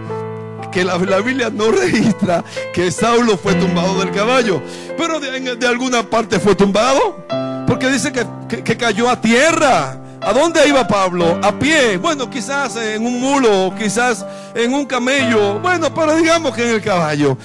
que 0.71 0.83
la, 0.83 0.97
Biblia 0.97 1.49
no 1.49 1.71
registra 1.71 2.43
que 2.73 2.91
Saulo 2.91 3.37
fue 3.37 3.53
tumbado 3.55 3.99
del 3.99 4.11
caballo. 4.11 4.61
Pero 4.97 5.19
de, 5.21 5.39
alguna 5.67 6.03
parte 6.03 6.39
fue 6.39 6.53
tumbado. 6.55 7.25
Porque 7.65 7.89
dice 7.89 8.11
que- 8.11 8.63
que 8.63 8.75
cayó 8.77 9.09
a 9.09 9.21
tierra. 9.21 9.97
¿A 10.27 10.33
dónde 10.33 10.67
iba 10.67 10.85
Pablo? 10.85 11.39
A 11.41 11.57
pie. 11.57 11.95
Bueno, 11.95 12.29
quizás 12.29 12.75
en 12.75 13.05
un 13.05 13.21
mulo, 13.21 13.73
quizás 13.79 14.25
en 14.53 14.73
un 14.73 14.85
camello. 14.85 15.57
Bueno, 15.61 15.93
pero 15.93 16.17
digamos 16.17 16.53
que 16.53 16.63
en 16.63 16.75
el 16.75 16.81
caballo. 16.81 17.37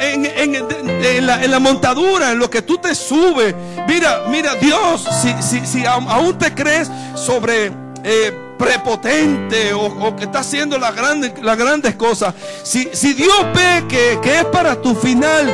En, 0.00 1.24
la, 1.24 1.60
montadura, 1.60 2.32
en 2.32 2.40
lo 2.40 2.50
que 2.50 2.62
tú 2.62 2.78
te 2.78 2.96
subes. 2.96 3.54
Mira, 3.86 4.22
mira, 4.28 4.56
Dios, 4.56 5.06
si, 5.22 5.40
si, 5.40 5.64
si 5.64 5.86
aún 5.86 6.36
te 6.36 6.52
crees 6.52 6.90
sobre 7.14 7.70
eh, 8.02 8.36
prepotente 8.58 9.72
o, 9.72 10.16
que 10.16 10.24
está 10.24 10.40
haciendo 10.40 10.78
las 10.78 10.96
grandes, 10.96 11.40
las 11.40 11.56
grandes 11.56 11.94
cosas, 11.94 12.34
si, 12.64 12.86
Dios 13.14 13.46
ve 13.54 13.84
que 14.20 14.38
es 14.40 14.44
para 14.46 14.82
tu 14.82 14.96
final, 14.96 15.48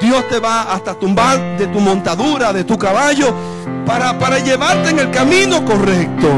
Dios 0.00 0.28
te 0.28 0.38
va 0.38 0.62
hasta 0.72 0.94
tumbar 0.94 1.58
de 1.58 1.66
tu 1.68 1.80
montadura, 1.80 2.52
de 2.52 2.64
tu 2.64 2.76
caballo, 2.76 3.34
para, 3.86 4.18
para 4.18 4.38
llevarte 4.38 4.90
en 4.90 4.98
el 4.98 5.10
camino 5.10 5.64
correcto. 5.64 6.28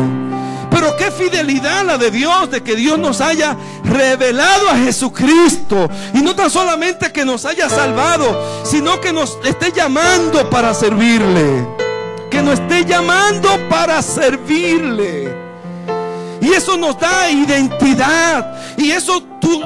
Pero 0.71 0.95
qué 0.97 1.11
fidelidad 1.11 1.87
la 1.87 1.97
de 1.97 2.11
Dios, 2.11 2.51
de 2.51 2.63
que 2.63 2.77
Dios 2.77 2.99
nos 2.99 3.23
haya 3.23 3.57
revelado 3.83 4.69
a 4.69 4.77
Jesucristo. 4.77 5.89
Y 6.13 6.19
no 6.19 6.37
tan 6.37 6.51
solamente 6.51 7.11
que 7.13 7.25
nos 7.25 7.47
haya 7.47 7.69
salvado, 7.71 8.63
sino 8.63 9.01
que 9.01 9.11
nos 9.11 9.39
esté 9.43 9.73
llamando 9.73 10.51
para 10.51 10.75
servirle. 10.75 11.67
Que 12.31 12.43
nos 12.43 12.61
esté 12.61 12.85
llamando 12.85 13.49
para 13.71 14.03
servirle. 14.03 15.35
Y 16.43 16.53
eso 16.53 16.77
nos 16.77 17.01
da 17.01 17.31
identidad. 17.31 18.77
Y 18.77 18.91
eso 18.91 19.23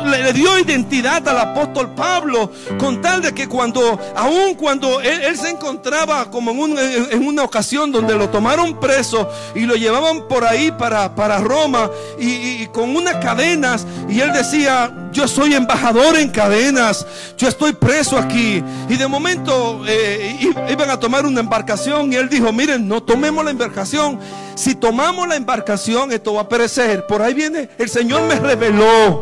le 0.06 0.32
dio 0.32 0.58
identidad 0.58 1.26
al 1.28 1.38
apóstol 1.38 1.94
Pablo. 1.94 2.50
Con 2.78 3.00
tal 3.00 3.22
de 3.22 3.32
que 3.34 3.49
cuando, 3.49 3.99
aun 4.16 4.54
cuando 4.54 5.00
él, 5.00 5.37
se 5.38 5.50
encontraba 5.50 6.30
como 6.30 6.50
en, 6.50 6.58
un- 6.58 6.78
en- 6.78 7.26
una 7.26 7.42
ocasión 7.44 7.90
donde 7.92 8.14
lo 8.14 8.28
tomaron 8.28 8.78
preso 8.80 9.28
y 9.54 9.60
lo 9.60 9.75
llevaban 9.76 10.26
por 10.28 10.44
ahí 10.44 10.70
para, 10.72 11.14
para 11.14 11.38
Roma 11.38 11.90
y, 12.18 12.66
con 12.68 12.94
unas 12.96 13.16
cadenas. 13.16 13.87
Y 14.08 14.20
él 14.20 14.32
decía, 14.32 14.92
yo 15.12 15.26
soy 15.28 15.54
embajador 15.54 16.16
en 16.16 16.30
cadenas. 16.30 17.06
Yo 17.37 17.49
estoy 17.49 17.72
preso 17.72 18.18
aquí. 18.18 18.62
Y 18.88 18.96
de 18.96 19.06
momento 19.08 19.82
eh, 19.87 20.38
iban 20.68 20.90
a 20.90 20.99
tomar 20.99 21.26
una 21.26 21.40
embarcación 21.40 22.12
y 22.12 22.16
él 22.16 22.28
dijo, 22.28 22.52
miren, 22.52 22.87
no 22.88 23.02
tomemos 23.02 23.44
la 23.44 23.50
embarcación. 23.50 24.18
Si 24.54 24.75
tomamos 24.75 25.26
la 25.28 25.37
embarcación, 25.37 26.12
esto 26.12 26.34
va 26.34 26.42
a 26.42 26.49
perecer. 26.49 27.06
Por 27.06 27.22
ahí 27.22 27.32
viene, 27.34 27.68
el 27.78 27.88
Señor 27.88 28.22
me 28.22 28.34
reveló. 28.37 29.20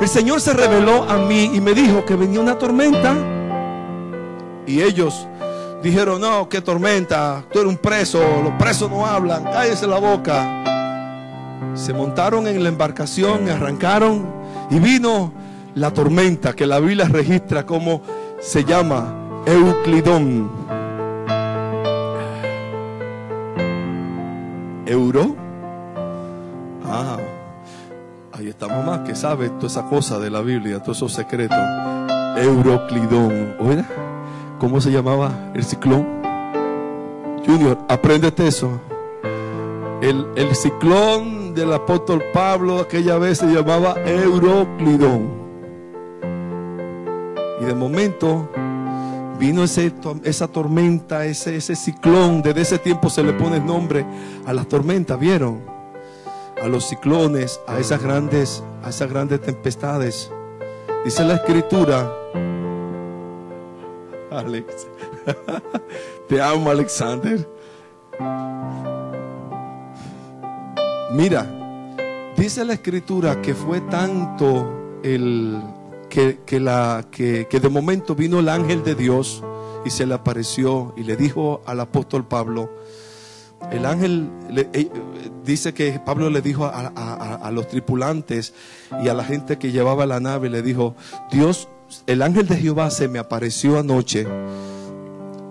El 0.00 0.08
Señor 0.08 0.40
se 0.40 0.52
reveló 0.52 1.02
a 1.02 1.18
mí 1.18 1.50
y 1.52 1.60
me 1.60 1.74
dijo 1.74 2.04
que 2.04 2.14
venía 2.14 2.40
una 2.40 2.56
tormenta. 2.56 3.16
Y 4.64 4.80
ellos 4.80 5.26
dijeron, 5.82 6.20
no, 6.20 6.48
qué 6.48 6.60
tormenta. 6.60 7.44
Tú 7.52 7.58
eres 7.58 7.70
un 7.70 7.78
preso. 7.78 8.20
Los 8.42 8.52
presos 8.52 8.88
no 8.88 9.04
hablan. 9.04 9.44
Cállese 9.44 9.88
la 9.88 9.98
boca. 9.98 11.74
Se 11.74 11.92
montaron 11.92 12.46
en 12.46 12.62
la 12.62 12.68
embarcación, 12.68 13.48
arrancaron 13.48 14.26
y 14.70 14.78
vino 14.78 15.32
la 15.74 15.92
tormenta 15.92 16.52
que 16.54 16.66
la 16.66 16.78
Biblia 16.78 17.08
registra 17.08 17.66
como 17.66 18.02
se 18.40 18.64
llama 18.64 19.42
Euclidón. 19.46 20.50
¿Euro? 24.86 25.36
Ah, 26.84 27.16
está 28.60 28.66
mamá 28.66 29.04
que 29.04 29.14
sabe 29.14 29.50
toda 29.50 29.68
esa 29.68 29.84
cosa 29.84 30.18
de 30.18 30.30
la 30.30 30.40
Biblia, 30.40 30.82
todos 30.82 30.96
esos 30.96 31.12
secretos. 31.12 31.56
Euroclidón. 32.36 33.54
¿Oiga? 33.60 33.86
¿Cómo 34.58 34.80
se 34.80 34.90
llamaba 34.90 35.52
el 35.54 35.62
ciclón? 35.62 36.04
Junior, 37.46 37.78
apréndete 37.88 38.48
eso. 38.48 38.80
El, 40.02 40.26
el 40.34 40.56
ciclón 40.56 41.54
del 41.54 41.72
apóstol 41.72 42.20
Pablo 42.32 42.80
aquella 42.80 43.16
vez 43.18 43.38
se 43.38 43.46
llamaba 43.46 43.94
Euroclidón. 44.04 45.28
Y 47.60 47.64
de 47.64 47.74
momento 47.74 48.48
vino 49.38 49.62
ese, 49.62 49.92
esa 50.24 50.48
tormenta, 50.48 51.24
ese, 51.26 51.54
ese 51.54 51.76
ciclón. 51.76 52.42
Desde 52.42 52.62
ese 52.62 52.78
tiempo 52.78 53.08
se 53.08 53.22
le 53.22 53.34
pone 53.34 53.60
nombre 53.60 54.04
a 54.44 54.52
las 54.52 54.66
tormentas, 54.66 55.16
¿vieron? 55.16 55.77
A 56.62 56.68
los 56.68 56.88
ciclones, 56.88 57.60
a 57.66 57.78
esas 57.78 58.02
grandes, 58.02 58.62
a 58.82 58.90
esas 58.90 59.10
grandes 59.10 59.40
tempestades. 59.40 60.30
Dice 61.04 61.24
la 61.24 61.34
escritura. 61.34 62.12
Alex. 64.30 64.86
Te 66.28 66.40
amo, 66.42 66.70
Alexander. 66.70 67.48
Mira, 71.12 71.46
dice 72.36 72.64
la 72.64 72.74
escritura 72.74 73.40
que 73.40 73.54
fue 73.54 73.80
tanto 73.82 75.00
el, 75.02 75.62
que, 76.08 76.40
que 76.44 77.46
que 77.48 77.60
de 77.60 77.68
momento 77.68 78.14
vino 78.14 78.40
el 78.40 78.48
ángel 78.48 78.82
de 78.82 78.94
Dios 78.94 79.42
y 79.84 79.90
se 79.90 80.06
le 80.06 80.14
apareció 80.14 80.92
y 80.96 81.04
le 81.04 81.16
dijo 81.16 81.62
al 81.66 81.80
apóstol 81.80 82.26
Pablo, 82.26 82.70
el 83.72 83.84
ángel 83.86 84.30
le- 84.50 84.68
eh, 84.72 84.90
dice 85.44 85.74
que 85.74 86.00
Pablo 86.04 86.30
le 86.30 86.40
dijo 86.42 86.64
a, 86.64 86.92
a- 86.94 87.50
los 87.50 87.68
tripulantes 87.68 88.54
y 89.04 89.08
a 89.08 89.14
la 89.14 89.24
gente 89.24 89.58
que 89.58 89.72
llevaba 89.72 90.06
la 90.06 90.20
nave, 90.20 90.48
le 90.50 90.62
dijo, 90.62 90.94
Dios, 91.30 91.68
el 92.06 92.22
ángel 92.22 92.46
de 92.46 92.56
Jehová 92.56 92.90
se 92.90 93.08
me 93.08 93.18
apareció 93.18 93.78
anoche. 93.78 94.26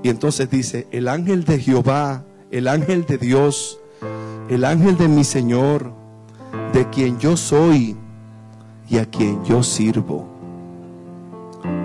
Y 0.04 0.10
entonces 0.10 0.50
dice, 0.50 0.88
el 0.92 1.08
ángel 1.08 1.44
de 1.44 1.60
Jehová, 1.60 2.24
el 2.52 2.68
ángel 2.68 3.06
de 3.06 3.18
Dios, 3.18 3.80
el 4.50 4.64
ángel 4.64 4.98
de 4.98 5.08
mi 5.08 5.24
Señor, 5.24 5.92
de 6.74 6.88
quien 6.90 7.18
yo 7.20 7.36
soy 7.36 7.98
y 8.90 8.98
a 9.00 9.06
quien 9.06 9.44
yo 9.44 9.64
sirvo. 9.64 10.28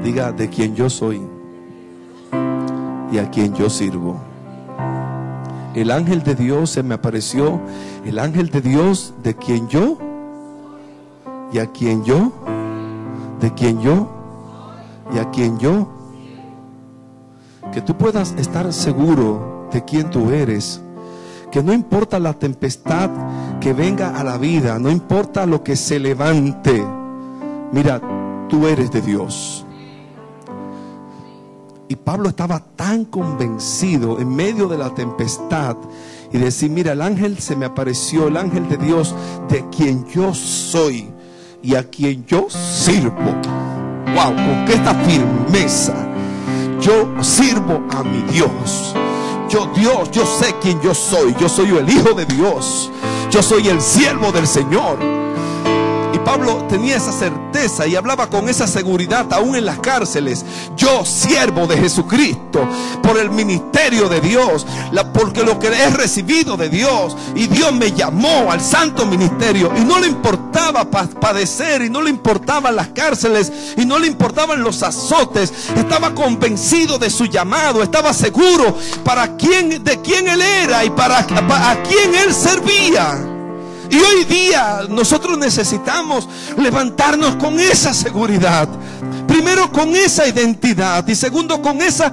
Diga, 0.05 0.33
de 0.33 0.49
quien 0.49 0.75
yo 0.76 0.88
soy 0.91 1.21
y 3.11 3.19
a 3.19 3.31
quien 3.31 3.55
yo 3.55 3.69
sirvo. 3.71 4.21
El 5.75 5.91
ángel 5.91 6.23
de 6.23 6.35
Dios 6.35 6.71
se 6.71 6.83
me 6.83 6.95
apareció, 6.95 7.59
el 8.05 8.19
ángel 8.19 8.50
de 8.50 8.61
Dios 8.61 9.14
de 9.23 9.35
quien 9.35 9.69
yo 9.69 9.97
y 11.50 11.59
a 11.59 11.67
quien 11.67 12.05
yo, 12.05 12.33
de 13.41 13.52
quien 13.55 13.81
yo 13.81 14.11
y 15.14 15.19
a 15.19 15.31
quien 15.31 15.59
yo. 15.59 15.88
Que 17.73 17.81
tú 17.81 17.97
puedas 17.97 18.35
estar 18.37 18.71
seguro 18.73 19.69
de 19.73 19.83
quién 19.85 20.11
tú 20.11 20.31
eres. 20.31 20.83
Que 21.50 21.62
no 21.62 21.73
importa 21.73 22.19
la 22.19 22.35
tempestad 22.35 23.11
que 23.61 23.73
venga 23.73 24.19
a 24.19 24.25
la 24.25 24.37
vida, 24.37 24.79
no 24.79 24.91
importa 24.91 25.47
lo 25.47 25.62
que 25.64 25.76
se 25.76 25.99
levante. 25.99 26.85
Mira, 27.73 28.00
tú 28.49 28.67
eres 28.67 28.91
de 28.91 29.00
Dios. 29.00 29.64
Y 31.92 31.96
Pablo 31.96 32.30
estaba 32.30 32.58
tan 32.58 33.04
convencido 33.04 34.18
en 34.18 34.34
medio 34.34 34.66
de 34.66 34.78
la 34.78 34.94
tempestad 34.94 35.76
y 36.32 36.38
decir, 36.38 36.70
mira, 36.70 36.92
el 36.92 37.02
ángel 37.02 37.37
se 37.37 37.54
me 37.54 37.66
apareció, 37.66 38.28
el 38.28 38.38
ángel 38.38 38.66
de 38.66 38.78
Dios, 38.78 39.14
de 39.50 39.68
quien 39.68 40.06
yo 40.06 40.32
soy 40.32 41.11
y 41.62 41.75
a 41.75 41.84
quien 41.90 42.25
yo 42.25 42.46
sirvo. 42.49 43.20
Wow, 44.14 44.34
con 44.34 44.68
esta 44.68 44.94
firmeza. 45.04 45.94
Yo 46.80 47.22
sirvo 47.22 47.82
a 47.90 48.02
mi 48.02 48.22
Dios. 48.32 48.94
Yo 49.50 49.70
Dios, 49.76 50.11
yo 50.12 50.25
sé 50.25 50.54
quién 50.62 50.80
yo 50.80 50.94
soy. 50.94 51.34
Yo 51.38 51.46
soy 51.46 51.76
el 51.76 51.90
Hijo 51.90 52.14
de 52.14 52.25
Dios. 52.25 52.90
Yo 53.30 53.42
soy 53.42 53.68
el 53.68 53.82
siervo 53.82 54.32
del 54.32 54.46
Señor. 54.46 55.22
Pablo 56.25 56.64
tenía 56.69 56.97
esa 56.97 57.12
certeza 57.12 57.87
y 57.87 57.97
hablaba 57.97 58.29
con 58.29 58.49
esa 58.49 58.67
seguridad 58.67 59.26
aún 59.33 59.57
en 59.57 59.67
las 59.67 59.79
cárceles. 59.81 60.45
Yo, 60.76 61.05
siervo 61.05 61.67
de 61.67 61.76
Jesucristo, 61.76 62.67
por 63.02 63.19
el 63.19 63.31
ministerio 63.31 64.09
de 64.09 64.21
Dios, 64.21 64.67
porque 65.12 65.43
lo 65.43 65.59
que 65.59 65.69
he 65.69 65.91
recibido 65.91 66.57
de 66.57 66.69
Dios, 66.69 67.17
y 67.35 67.47
Dios 67.49 67.73
me 67.73 67.93
llamó 67.93 68.50
al 68.52 68.61
santo 68.61 69.05
ministerio, 69.07 69.73
y 69.76 69.81
no 69.81 69.99
le 70.00 70.07
importaba 70.07 70.85
pa- 70.91 71.07
padecer, 71.07 71.83
y 71.83 71.91
no 71.91 72.00
le 72.00 72.11
importaban 72.11 72.76
las 72.76 72.88
cárceles, 72.88 73.52
y 73.76 73.85
no 73.85 73.99
le 73.99 74.07
importaban 74.07 74.62
los 74.62 74.83
azotes, 74.83 75.52
estaba 75.76 76.14
convencido 76.14 76.99
de 76.99 77.11
su 77.11 77.26
llamado, 77.26 77.83
estaba 77.83 78.14
seguro 78.14 78.76
para 79.05 79.37
quién, 79.37 79.83
de 79.83 80.00
quién 80.00 80.29
él 80.29 80.41
era 80.41 80.85
y 80.85 80.91
para, 80.91 81.26
para 81.26 81.71
a 81.73 81.83
quién 81.83 82.14
él 82.14 82.33
servía. 82.35 83.32
Y 83.92 84.00
hoy 84.00 84.25
día 84.25 84.87
nosotros 84.88 85.37
necesitamos 85.37 86.26
levantarnos 86.56 87.37
con 87.37 87.61
esa 87.61 87.92
seguridad. 87.92 88.66
Primero 89.28 89.70
con 89.70 89.90
esa 89.90 90.26
identidad 90.26 91.06
y 91.06 91.14
segundo 91.14 91.61
con 91.61 91.82
esa, 91.82 92.11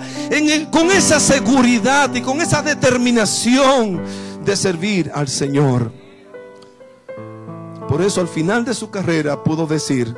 con 0.72 0.92
esa 0.92 1.22
seguridad 1.22 2.14
y 2.14 2.20
con 2.20 2.42
esa 2.42 2.62
determinación 2.62 4.02
de 4.44 4.58
servir 4.58 5.10
al 5.16 5.30
Señor. 5.30 5.94
Por 7.88 8.02
eso 8.02 8.20
al 8.20 8.28
final 8.28 8.66
de 8.66 8.74
su 8.74 8.90
carrera 8.90 9.42
pudo 9.42 9.66
decir, 9.66 10.14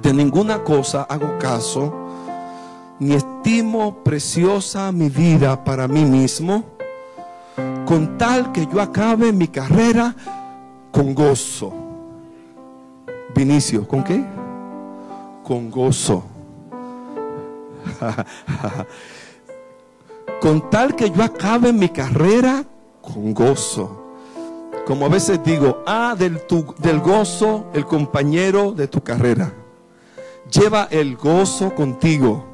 de 0.00 0.12
ninguna 0.14 0.62
cosa 0.62 1.02
hago 1.02 1.40
caso, 1.40 1.92
ni 3.00 3.14
estimo 3.14 4.04
preciosa 4.04 4.92
mi 4.92 5.08
vida 5.08 5.64
para 5.64 5.88
mí 5.88 6.04
mismo 6.04 6.71
con 7.92 8.16
tal 8.16 8.52
que 8.52 8.66
yo 8.72 8.80
acabe 8.80 9.34
mi 9.34 9.48
carrera 9.48 10.14
con 10.90 11.14
gozo. 11.14 11.74
Vinicio, 13.34 13.86
¿con 13.86 14.02
qué? 14.02 14.24
Con 15.44 15.70
gozo. 15.70 16.24
con 20.40 20.70
tal 20.70 20.96
que 20.96 21.10
yo 21.10 21.22
acabe 21.22 21.70
mi 21.74 21.90
carrera 21.90 22.64
con 23.02 23.34
gozo. 23.34 24.14
Como 24.86 25.04
a 25.04 25.10
veces 25.10 25.44
digo, 25.44 25.82
ah, 25.86 26.16
del, 26.18 26.40
del 26.78 27.00
gozo, 27.00 27.66
el 27.74 27.84
compañero 27.84 28.72
de 28.72 28.88
tu 28.88 29.02
carrera. 29.02 29.52
Lleva 30.50 30.88
el 30.90 31.18
gozo 31.18 31.74
contigo. 31.74 32.46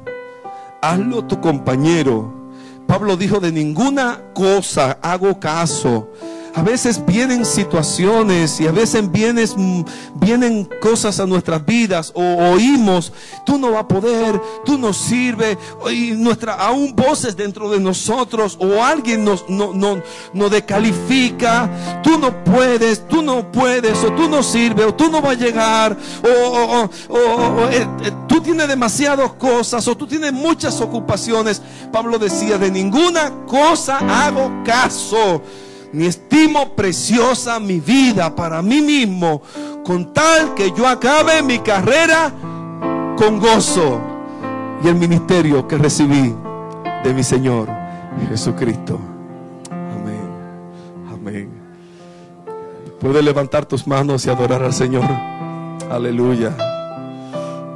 Hazlo 0.81 1.23
tu 1.23 1.39
compañero. 1.39 2.38
Pablo 2.89 3.15
dijo, 3.15 3.39
de 3.39 3.51
ninguna 3.51 4.19
cosa 4.33 4.97
hago 5.03 5.39
caso. 5.39 6.11
A 6.55 6.61
veces 6.63 7.05
vienen 7.05 7.45
situaciones 7.45 8.59
y 8.59 8.67
a 8.67 8.71
veces 8.71 9.09
vienes, 9.11 9.55
mm, 9.55 9.81
vienen 10.15 10.67
cosas 10.81 11.19
a 11.19 11.25
nuestras 11.25 11.65
vidas 11.65 12.11
o 12.15 12.21
oímos, 12.51 13.13
tú 13.45 13.57
no 13.57 13.71
vas 13.71 13.83
a 13.83 13.87
poder, 13.87 14.41
tú 14.65 14.77
no 14.77 14.91
sirves, 14.91 15.57
y 15.91 16.11
nuestra, 16.11 16.53
aún 16.55 16.95
voces 16.95 17.35
dentro 17.37 17.69
de 17.69 17.79
nosotros 17.79 18.57
o 18.59 18.83
alguien 18.83 19.23
nos, 19.23 19.47
no, 19.49 19.73
no, 19.73 20.49
descalifica, 20.49 21.69
tú 22.03 22.17
no 22.17 22.43
puedes, 22.43 23.07
tú 23.07 23.21
no 23.21 23.51
puedes, 23.51 24.03
o 24.03 24.11
tú 24.13 24.27
no 24.27 24.41
sirves, 24.43 24.85
o 24.87 24.93
tú 24.95 25.09
no 25.09 25.21
vas 25.21 25.31
a 25.37 25.39
llegar, 25.39 25.95
o- 26.23 26.83
o- 26.83 26.89
o, 27.15 27.69
eh, 27.69 27.87
eh, 28.03 28.11
tú 28.27 28.41
tienes 28.41 28.67
demasiadas 28.67 29.33
cosas, 29.33 29.87
o 29.87 29.95
tú 29.95 30.07
tienes 30.07 30.33
muchas 30.33 30.81
ocupaciones. 30.81 31.61
Pablo 31.91 32.17
decía, 32.19 32.57
de 32.57 32.71
ninguna 32.71 33.31
cosa 33.45 33.99
hago 34.25 34.51
caso 34.65 35.41
ni 35.93 36.05
estimo 36.05 36.75
preciosa 36.75 37.59
mi 37.59 37.79
vida 37.79 38.35
para 38.35 38.61
mí 38.61 38.81
mismo, 38.81 39.41
con 39.83 40.13
tal 40.13 40.53
que 40.53 40.71
yo 40.71 40.87
acabe 40.87 41.41
mi 41.41 41.59
carrera 41.59 42.31
con 43.17 43.39
gozo 43.39 43.99
y 44.83 44.87
el 44.87 44.95
ministerio 44.95 45.67
que 45.67 45.77
recibí 45.77 46.33
de 47.03 47.13
mi 47.13 47.23
Señor 47.23 47.69
Jesucristo. 48.29 48.99
Amén. 49.71 50.21
Amén. 51.11 51.49
Puedes 52.99 53.23
levantar 53.23 53.65
tus 53.65 53.87
manos 53.87 54.25
y 54.25 54.29
adorar 54.29 54.63
al 54.63 54.73
Señor. 54.73 55.09
Aleluya. 55.89 56.55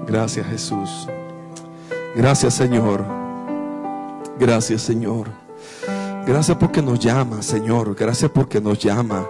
Gracias 0.06 0.45
Jesús. 0.47 1.08
Gracias 2.15 2.54
Señor. 2.54 3.04
Gracias 4.38 4.82
Señor. 4.82 5.42
Gracias 6.25 6.57
porque 6.57 6.81
nos 6.81 6.99
llama, 6.99 7.41
Señor. 7.41 7.95
Gracias 7.95 8.31
porque 8.31 8.62
nos 8.62 8.79
llama 8.79 9.27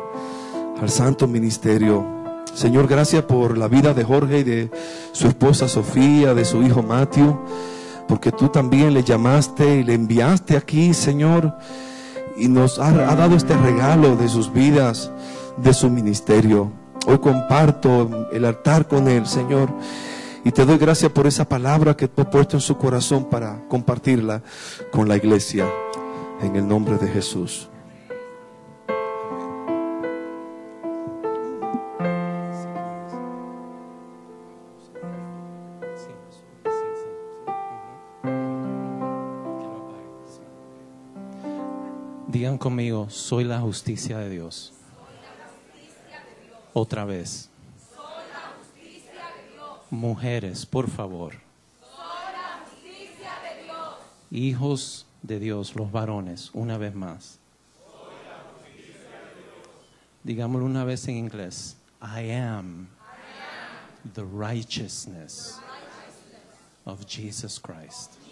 al 0.79 0.89
santo 0.89 1.27
ministerio. 1.27 2.05
Señor, 2.53 2.87
gracias 2.87 3.23
por 3.23 3.57
la 3.57 3.67
vida 3.67 3.95
de 3.95 4.03
Jorge 4.03 4.39
y 4.39 4.43
de 4.43 4.71
su 5.11 5.27
esposa 5.27 5.67
Sofía, 5.67 6.35
de 6.35 6.45
su 6.45 6.61
hijo 6.61 6.83
Matthew, 6.83 7.35
porque 8.07 8.31
tú 8.31 8.49
también 8.49 8.93
le 8.93 9.03
llamaste 9.03 9.77
y 9.77 9.83
le 9.83 9.95
enviaste 9.95 10.55
aquí, 10.55 10.93
Señor, 10.93 11.57
y 12.37 12.47
nos 12.47 12.77
ha, 12.77 12.91
dado 12.91 13.35
este 13.35 13.57
regalo 13.57 14.15
de 14.15 14.29
sus 14.29 14.53
vidas, 14.53 15.11
de 15.57 15.73
su 15.73 15.89
ministerio. 15.89 16.71
Hoy 17.07 17.17
comparto 17.17 18.27
el 18.31 18.45
altar 18.45 18.87
con 18.87 19.07
él, 19.07 19.25
Señor. 19.25 19.69
Y 20.45 20.51
te 20.51 20.63
doy 20.63 20.77
gracias 20.77 21.11
por 21.11 21.25
esa 21.25 21.49
palabra 21.49 21.97
que 21.97 22.07
tú 22.07 22.21
has 22.21 22.27
puesto 22.27 22.57
en 22.57 22.61
su 22.61 22.77
corazón 22.77 23.25
para 23.31 23.67
compartirla 23.67 24.43
con 24.91 25.07
la 25.07 25.17
iglesia. 25.17 25.65
En 26.43 26.57
el 26.57 26.67
nombre 26.67 26.97
de 26.97 27.07
Jesús. 27.07 27.69
Digan 42.27 42.57
conmigo, 42.57 43.09
soy 43.09 43.45
la 43.45 43.61
justicia 43.61 44.17
de 44.17 44.29
Dios. 44.29 44.73
Otra 46.73 47.05
vez. 47.05 47.49
Mujeres, 49.89 50.65
por 50.65 50.89
favor. 50.89 51.35
Hijos 54.29 55.05
de 55.23 55.39
Dios, 55.39 55.75
los 55.75 55.91
varones, 55.91 56.51
una 56.53 56.77
vez 56.77 56.93
más. 56.93 57.39
Digámoslo 60.23 60.65
una 60.65 60.85
vez 60.85 61.07
en 61.07 61.17
inglés. 61.17 61.75
I 62.01 62.31
am 62.31 62.89
the 64.13 64.23
righteousness 64.23 65.59
of 66.85 67.05
Jesus 67.07 67.57
Christ. 67.57 68.22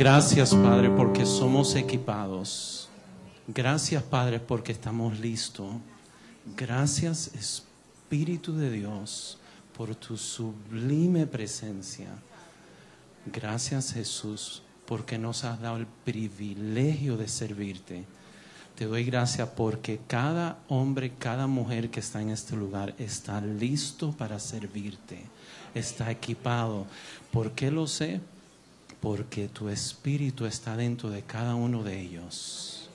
Gracias, 0.00 0.54
Padre, 0.54 0.88
porque 0.88 1.26
somos 1.26 1.74
equipados. 1.74 2.88
Gracias, 3.46 4.02
Padre, 4.02 4.40
porque 4.40 4.72
estamos 4.72 5.20
listos. 5.20 5.74
Gracias, 6.56 7.34
Espíritu 7.34 8.56
de 8.56 8.70
Dios, 8.70 9.36
por 9.76 9.94
tu 9.94 10.16
sublime 10.16 11.26
presencia. 11.26 12.08
Gracias, 13.26 13.92
Jesús, 13.92 14.62
porque 14.86 15.18
nos 15.18 15.44
has 15.44 15.60
dado 15.60 15.76
el 15.76 15.86
privilegio 15.86 17.18
de 17.18 17.28
servirte. 17.28 18.06
Te 18.76 18.86
doy 18.86 19.04
gracias 19.04 19.50
porque 19.50 20.00
cada 20.06 20.60
hombre, 20.68 21.12
cada 21.18 21.46
mujer 21.46 21.90
que 21.90 22.00
está 22.00 22.22
en 22.22 22.30
este 22.30 22.56
lugar 22.56 22.94
está 22.96 23.42
listo 23.42 24.12
para 24.12 24.38
servirte, 24.38 25.26
está 25.74 26.10
equipado. 26.10 26.86
¿Por 27.30 27.52
qué 27.52 27.70
lo 27.70 27.86
sé? 27.86 28.22
Porque 29.00 29.48
tu 29.48 29.68
espíritu 29.68 30.46
está 30.46 30.76
dentro 30.76 31.10
de 31.10 31.22
cada 31.22 31.54
uno 31.54 31.82
de 31.82 32.00
ellos. 32.00 32.90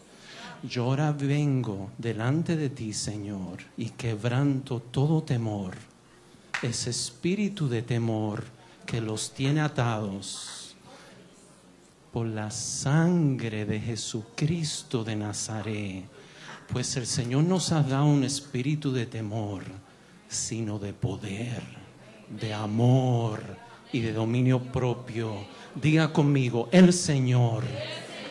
Yo 0.63 0.85
ahora 0.85 1.11
vengo 1.11 1.91
delante 1.97 2.55
de 2.55 2.69
ti, 2.69 2.93
Señor, 2.93 3.59
y 3.77 3.89
quebranto 3.89 4.79
todo 4.79 5.23
temor, 5.23 5.75
ese 6.61 6.89
espíritu 6.89 7.67
de 7.67 7.81
temor 7.81 8.43
que 8.85 9.01
los 9.01 9.31
tiene 9.31 9.61
atados 9.61 10.75
por 12.11 12.27
la 12.27 12.49
sangre 12.49 13.65
de 13.65 13.79
Jesucristo 13.79 15.03
de 15.03 15.15
Nazaret. 15.15 16.05
Pues 16.71 16.95
el 16.95 17.05
Señor 17.05 17.43
nos 17.43 17.71
ha 17.71 17.83
dado 17.83 18.05
un 18.05 18.23
espíritu 18.23 18.91
de 18.91 19.05
temor, 19.05 19.63
sino 20.29 20.79
de 20.79 20.93
poder, 20.93 21.61
de 22.29 22.53
amor 22.53 23.64
y 23.95 24.01
de 24.01 24.11
dominio 24.11 24.59
propio. 24.59 25.37
Diga 25.73 26.11
conmigo, 26.11 26.67
el 26.73 26.91
Señor 26.91 27.63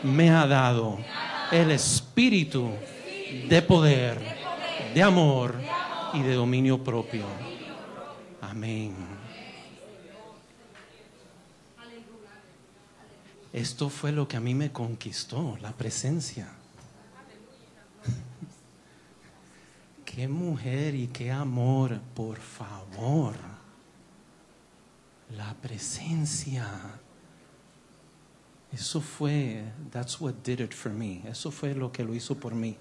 me 0.02 0.28
ha 0.28 0.46
dado 0.46 0.98
el 1.50 1.70
espíritu 1.70 2.68
de 3.48 3.62
poder, 3.62 4.20
de 4.92 5.02
amor 5.02 5.54
y 6.12 6.20
de 6.20 6.34
dominio 6.34 6.84
propio. 6.84 7.24
Amén. 8.42 8.94
Esto 13.50 13.88
fue 13.88 14.12
lo 14.12 14.28
que 14.28 14.36
a 14.36 14.40
mí 14.40 14.54
me 14.54 14.70
conquistó, 14.70 15.56
la 15.62 15.72
presencia. 15.72 16.46
Qué 20.04 20.28
mujer 20.28 20.94
y 20.94 21.06
qué 21.06 21.32
amor, 21.32 22.00
por 22.14 22.36
favor. 22.36 23.53
La 25.36 25.54
presencia. 25.54 26.66
Eso 28.72 29.00
fue, 29.00 29.62
that's 29.90 30.20
what 30.20 30.34
did 30.42 30.60
it 30.60 30.72
for 30.72 30.92
me. 30.92 31.22
Eso 31.28 31.50
fue 31.50 31.74
lo 31.74 31.92
que 31.92 32.02
lo 32.02 32.14
hizo 32.14 32.34
por 32.34 32.54
mí. 32.54 32.76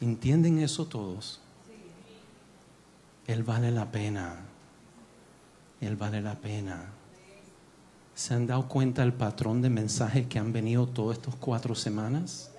¿Entienden 0.00 0.58
eso 0.58 0.86
todos? 0.86 1.40
Él 3.26 3.42
vale 3.42 3.70
la 3.70 3.90
pena. 3.90 4.36
Él 5.80 5.96
vale 5.96 6.20
la 6.20 6.34
pena. 6.34 6.90
¿Se 8.14 8.34
han 8.34 8.46
dado 8.46 8.68
cuenta 8.68 9.02
el 9.02 9.14
patrón 9.14 9.62
de 9.62 9.70
mensajes 9.70 10.26
que 10.26 10.38
han 10.38 10.52
venido 10.52 10.86
todas 10.86 11.16
estas 11.16 11.34
cuatro 11.36 11.74
semanas? 11.74 12.50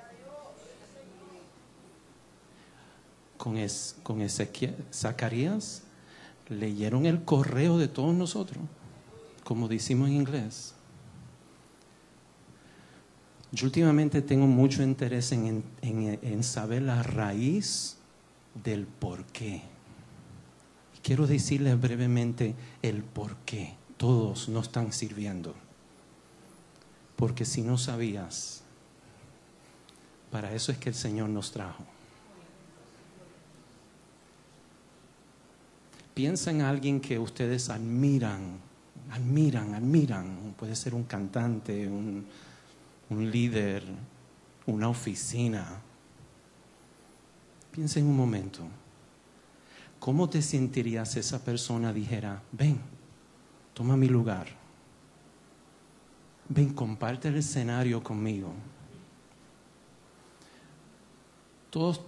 Con, 3.38 3.58
es, 3.58 3.96
con 4.02 4.22
Ezequiel, 4.22 4.76
Zacarías 4.92 5.85
leyeron 6.50 7.06
el 7.06 7.24
correo 7.24 7.78
de 7.78 7.88
todos 7.88 8.14
nosotros, 8.16 8.64
como 9.44 9.68
decimos 9.68 10.10
en 10.10 10.16
inglés. 10.16 10.76
Yo 13.52 13.66
últimamente 13.66 14.22
tengo 14.22 14.48
mucho 14.48 14.84
interés 14.84 15.32
en, 15.32 15.64
saber 16.44 16.82
la 16.82 17.04
raíz 17.04 17.98
del 18.64 18.86
por 18.86 19.26
qué. 19.28 19.62
Quiero 21.02 21.26
decirles 21.26 21.80
brevemente 21.80 22.56
el 22.82 23.04
por 23.04 23.38
qué 23.46 23.76
todos 23.98 24.50
no 24.50 24.60
están 24.60 24.92
sirviendo. 24.92 25.54
Porque 27.16 27.46
si 27.46 27.62
no 27.62 27.78
sabías, 27.78 28.64
para 30.32 30.54
eso 30.54 30.74
es 30.74 30.78
que 30.78 30.90
el 30.90 30.96
Señor 30.96 31.30
nos 31.30 31.52
trajo. 31.52 31.86
Piensa 36.16 36.50
en 36.50 36.62
alguien 36.62 37.02
que 37.02 37.20
ustedes 37.20 37.70
admiran, 37.70 38.58
admiran, 39.12 39.76
admiran. 39.76 40.56
Puede 40.58 40.74
ser 40.74 40.96
un 40.96 41.04
cantante, 41.04 41.90
un, 41.90 42.26
líder, 43.10 43.84
una 44.66 44.88
oficina. 44.88 45.82
Piensa 47.70 48.00
en 48.00 48.06
un 48.08 48.16
momento. 48.16 48.62
¿Cómo 50.00 50.30
te 50.30 50.42
sentirías 50.42 51.12
si 51.12 51.20
esa 51.20 51.44
persona 51.44 51.92
dijera, 51.92 52.42
ven, 52.54 52.80
toma 53.74 53.98
mi 53.98 54.08
lugar? 54.08 54.48
Ven, 56.48 56.74
comparte 56.74 57.28
el 57.28 57.36
escenario 57.36 58.02
conmigo. 58.02 58.54
Todos 61.70 62.00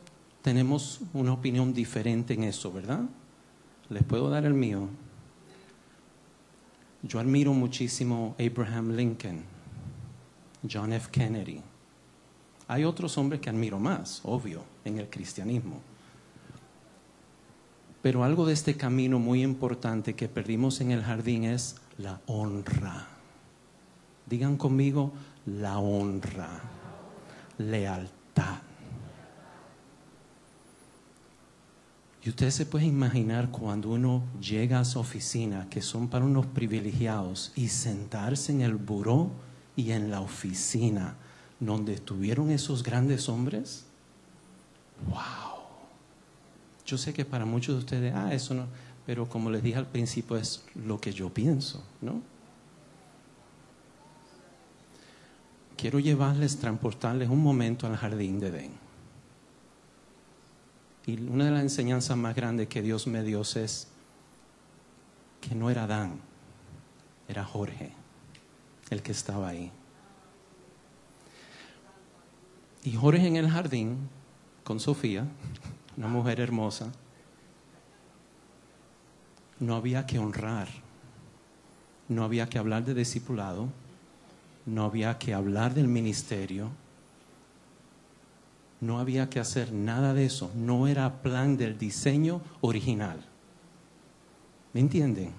tenemos 0.41 1.01
una 1.11 1.33
opinión 1.33 1.73
diferente 1.73 2.35
en 2.35 2.45
eso, 2.45 2.71
¿verdad? 2.71 3.01
Les 3.89 4.03
puedo 4.03 4.29
dar 4.29 4.45
el 4.45 4.53
mío. 4.53 4.89
Yo 7.03 7.19
admiro 7.19 7.53
muchísimo 7.53 8.35
Abraham 8.37 8.95
Lincoln, 8.95 9.43
John 10.69 10.91
F. 10.91 11.09
Kennedy. 11.11 11.61
Hay 12.67 12.83
otros 12.83 13.17
hombres 13.17 13.39
que 13.39 13.49
admiro 13.49 13.79
más, 13.79 14.19
obvio, 14.23 14.63
en 14.83 14.97
el 14.97 15.09
cristianismo. 15.09 15.79
Pero 18.01 18.23
algo 18.23 18.45
de 18.45 18.53
este 18.53 18.75
camino 18.75 19.19
muy 19.19 19.41
importante 19.41 20.15
que 20.15 20.27
perdimos 20.27 20.81
en 20.81 20.91
el 20.91 21.03
jardín 21.03 21.45
es 21.45 21.77
la 21.97 22.19
honra. 22.25 23.07
Digan 24.25 24.57
conmigo 24.57 25.13
la 25.45 25.79
honra, 25.79 26.49
lealtad. 27.57 28.66
Y 32.27 32.29
ustedes 32.29 32.55
se 32.55 32.65
pueden 32.65 32.89
imaginar 32.89 33.51
cuando 33.51 33.91
uno 33.91 34.21
llega 34.41 34.81
a 34.81 34.83
su 34.83 34.99
oficina, 34.99 35.69
que 35.69 35.81
son 35.81 36.09
para 36.09 36.25
unos 36.25 36.45
privilegiados, 36.45 37.53
y 37.55 37.69
sentarse 37.69 38.51
en 38.51 38.59
el 38.59 38.75
buró 38.75 39.31
y 39.77 39.91
en 39.91 40.11
la 40.11 40.19
oficina 40.19 41.15
donde 41.61 41.93
estuvieron 41.93 42.51
esos 42.51 42.83
grandes 42.83 43.29
hombres. 43.29 43.85
¡Wow! 45.07 45.61
Yo 46.85 46.97
sé 46.97 47.13
que 47.13 47.23
para 47.23 47.45
muchos 47.45 47.75
de 47.75 47.79
ustedes, 47.79 48.13
ah, 48.13 48.33
eso 48.33 48.53
no, 48.53 48.65
pero 49.05 49.29
como 49.29 49.49
les 49.49 49.63
dije 49.63 49.77
al 49.77 49.87
principio, 49.87 50.35
es 50.35 50.65
lo 50.75 50.99
que 50.99 51.13
yo 51.13 51.33
pienso, 51.33 51.81
¿no? 52.01 52.21
Quiero 55.77 55.97
llevarles, 55.99 56.59
transportarles 56.59 57.29
un 57.29 57.41
momento 57.41 57.87
al 57.87 57.95
jardín 57.95 58.41
de 58.41 58.47
Edén. 58.47 58.86
Y 61.07 61.19
una 61.21 61.45
de 61.45 61.51
las 61.51 61.61
enseñanzas 61.61 62.17
más 62.17 62.35
grandes 62.35 62.67
que 62.67 62.83
Dios 62.83 63.07
me 63.07 63.23
dio 63.23 63.41
es 63.41 63.87
que 65.41 65.55
no 65.55 65.69
era 65.69 65.85
Adán, 65.85 66.19
era 67.27 67.43
Jorge 67.43 67.93
el 68.89 69.01
que 69.01 69.13
estaba 69.13 69.47
ahí. 69.47 69.71
Y 72.83 72.93
Jorge 72.93 73.25
en 73.25 73.37
el 73.37 73.49
jardín 73.49 74.09
con 74.63 74.79
Sofía, 74.79 75.25
una 75.95 76.07
mujer 76.07 76.39
hermosa, 76.39 76.91
no 79.59 79.75
había 79.75 80.05
que 80.05 80.19
honrar, 80.19 80.67
no 82.07 82.23
había 82.23 82.47
que 82.47 82.59
hablar 82.59 82.83
de 82.85 82.93
discipulado, 82.93 83.69
no 84.65 84.83
había 84.83 85.17
que 85.17 85.33
hablar 85.33 85.73
del 85.73 85.87
ministerio, 85.87 86.69
no 88.79 88.99
había 88.99 89.29
que 89.29 89.39
hacer 89.39 89.73
nada 89.73 90.13
de 90.13 90.25
eso, 90.25 90.51
no 90.55 90.87
era 90.87 91.21
plan 91.21 91.57
del 91.57 91.77
diseño 91.77 92.41
original. 92.61 93.19
¿Me 94.73 94.81
entienden? 94.81 95.31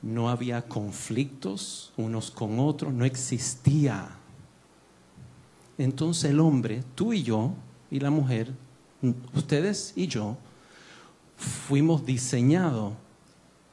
No 0.00 0.30
había 0.30 0.62
conflictos 0.62 1.92
unos 1.96 2.30
con 2.30 2.58
otros, 2.58 2.92
no 2.92 3.04
existía. 3.04 4.08
Entonces 5.76 6.30
el 6.30 6.40
hombre, 6.40 6.82
tú 6.94 7.12
y 7.12 7.22
yo, 7.22 7.52
y 7.90 8.00
la 8.00 8.10
mujer, 8.10 8.52
ustedes 9.34 9.92
y 9.96 10.06
yo, 10.06 10.38
fuimos 11.36 12.06
diseñados 12.06 12.94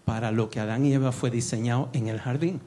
para 0.03 0.31
lo 0.31 0.49
que 0.49 0.59
Adán 0.59 0.85
y 0.85 0.93
Eva 0.93 1.13
fue 1.13 1.31
diseñado 1.31 1.89
en 1.93 2.07
el 2.07 2.19
jardín. 2.19 2.59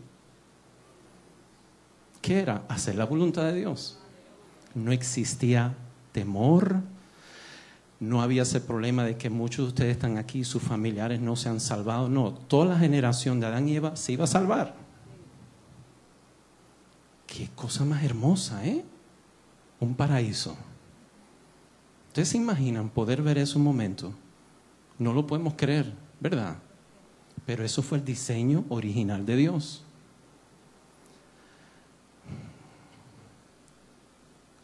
¿Qué 2.23 2.41
era? 2.41 2.65
Hacer 2.69 2.95
la 2.95 3.05
voluntad 3.05 3.45
de 3.45 3.55
Dios 3.55 4.01
no 4.77 4.93
existía 4.93 5.75
temor, 6.13 6.83
no 7.99 8.21
había 8.21 8.43
ese 8.43 8.61
problema 8.61 9.05
de 9.05 9.17
que 9.17 9.31
muchos 9.31 9.65
de 9.65 9.69
ustedes 9.69 9.93
están 9.93 10.19
aquí, 10.19 10.45
sus 10.45 10.63
familiares 10.63 11.19
no 11.19 11.35
se 11.35 11.49
han 11.49 11.61
salvado, 11.61 12.11
no, 12.11 12.33
toda 12.33 12.67
la 12.67 12.79
generación 12.79 13.41
de 13.41 13.47
Adán 13.47 13.69
y 13.69 13.77
Eva 13.77 13.97
se 13.97 14.13
iba 14.13 14.25
a 14.25 14.29
salvar. 14.29 14.77
Qué 17.27 17.49
cosa 17.55 17.85
más 17.87 18.05
hermosa, 18.05 18.65
¿eh? 18.67 18.85
Un 19.81 19.95
paraíso. 19.95 20.57
¿Ustedes 22.09 22.29
se 22.29 22.37
imaginan 22.37 22.91
poder 22.91 23.23
ver 23.23 23.39
eso 23.39 23.59
un 23.59 23.65
momento? 23.65 24.13
No 24.99 25.15
lo 25.15 25.27
podemos 25.27 25.55
creer, 25.57 25.93
¿verdad? 26.21 26.59
Pero 27.47 27.65
eso 27.65 27.83
fue 27.83 27.99
el 27.99 28.05
diseño 28.05 28.65
original 28.69 29.25
de 29.25 29.37
Dios. 29.37 29.86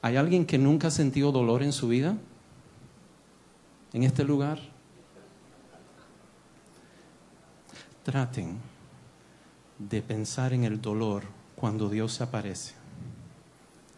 ¿Hay 0.03 0.17
alguien 0.17 0.47
que 0.47 0.59
nunca 0.59 0.89
ha 0.89 0.91
sentido 0.91 1.31
dolor 1.31 1.63
en 1.63 1.73
su 1.73 1.87
vida? 1.87 2.17
¿En 3.93 4.03
este 4.03 4.25
lugar? 4.25 4.59
Traten 8.03 8.59
de 9.79 10.03
pensar 10.03 10.53
en 10.53 10.65
el 10.65 10.81
dolor 10.81 11.23
cuando 11.55 11.89
Dios 11.89 12.15
se 12.15 12.25
aparece 12.25 12.75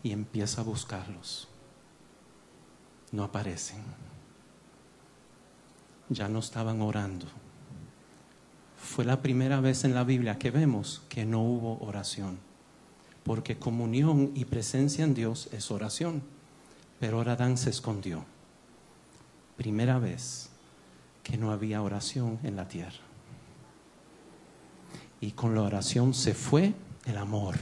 y 0.03 0.13
empieza 0.13 0.61
a 0.61 0.65
buscarlos. 0.65 1.49
No 3.11 3.25
aparecen. 3.25 3.83
Ya 6.11 6.29
no 6.29 6.41
estaban 6.41 6.83
orando. 6.83 7.27
Fue 8.77 9.07
la 9.07 9.23
primera 9.23 9.61
vez 9.61 9.85
en 9.85 9.95
la 9.95 10.05
Biblia 10.05 10.39
que 10.39 10.51
vemos 10.51 11.03
que 11.09 11.25
no 11.25 11.41
hubo 11.41 11.79
oración 11.83 12.39
porque 13.25 13.59
comunión 13.59 14.31
y 14.35 14.45
presencia 14.45 15.03
en 15.03 15.15
Dios 15.15 15.49
es 15.51 15.71
oración. 15.71 16.23
Pero 17.01 17.17
ahora 17.17 17.33
Adán 17.33 17.57
se 17.57 17.71
escondió. 17.71 18.25
Primera 19.57 19.99
vez 19.99 20.51
que 21.23 21.39
no 21.39 21.51
había 21.51 21.83
oración 21.83 22.39
en 22.43 22.55
la 22.55 22.69
tierra. 22.69 23.03
Y 25.21 25.33
con 25.33 25.55
la 25.55 25.63
oración 25.63 26.13
se 26.13 26.35
fue 26.35 26.75
el 27.07 27.17
amor. 27.17 27.57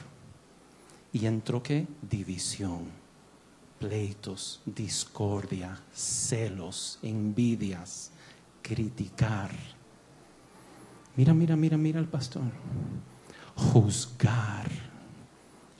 Y 1.12 1.26
entró 1.26 1.62
qué? 1.62 1.86
División, 2.10 2.86
pleitos, 3.78 4.60
discordia, 4.66 5.78
celos, 5.94 6.98
envidias, 7.02 8.10
criticar. 8.62 9.50
Mira, 11.14 11.34
mira, 11.34 11.54
mira, 11.54 11.76
mira 11.76 12.00
al 12.00 12.08
pastor. 12.08 12.50
Juzgar 13.54 14.91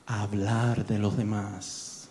hablar 0.05 0.85
de 0.85 0.99
los 0.99 1.17
demás. 1.17 2.09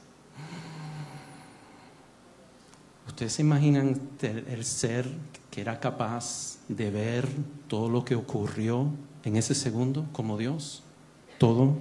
¿Ustedes 3.07 3.35
se 3.35 3.43
imaginan 3.43 4.01
el 4.23 4.65
ser 4.65 5.07
que 5.51 5.61
era 5.61 5.79
capaz 5.79 6.59
de 6.69 6.91
ver 6.91 7.29
todo 7.69 7.89
lo 7.89 8.05
que 8.05 8.15
ocurrió 8.15 8.89
en 9.25 9.37
ese 9.37 9.55
segundo 9.55 10.07
como 10.13 10.39
Dios? 10.39 10.83
Todo. 11.39 11.77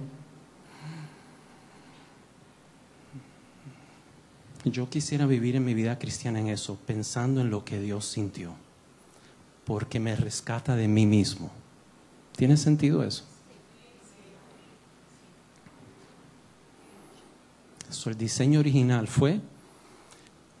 Yo 4.64 4.88
quisiera 4.88 5.26
vivir 5.26 5.56
en 5.56 5.64
mi 5.64 5.74
vida 5.74 5.98
cristiana 5.98 6.38
en 6.38 6.48
eso, 6.48 6.78
pensando 6.86 7.40
en 7.40 7.50
lo 7.50 7.64
que 7.64 7.80
Dios 7.80 8.04
sintió, 8.04 8.54
porque 9.64 9.98
me 9.98 10.14
rescata 10.14 10.76
de 10.76 10.86
mí 10.86 11.06
mismo. 11.06 11.50
¿Tiene 12.36 12.56
sentido 12.56 13.02
eso? 13.02 13.24
El 18.10 18.16
diseño 18.16 18.60
original 18.60 19.06
fue, 19.06 19.40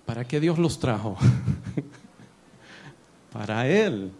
¿para 0.06 0.24
qué 0.24 0.40
Dios 0.40 0.58
los 0.58 0.78
trajo? 0.78 1.16
para 3.32 3.66
Él. 3.66 4.12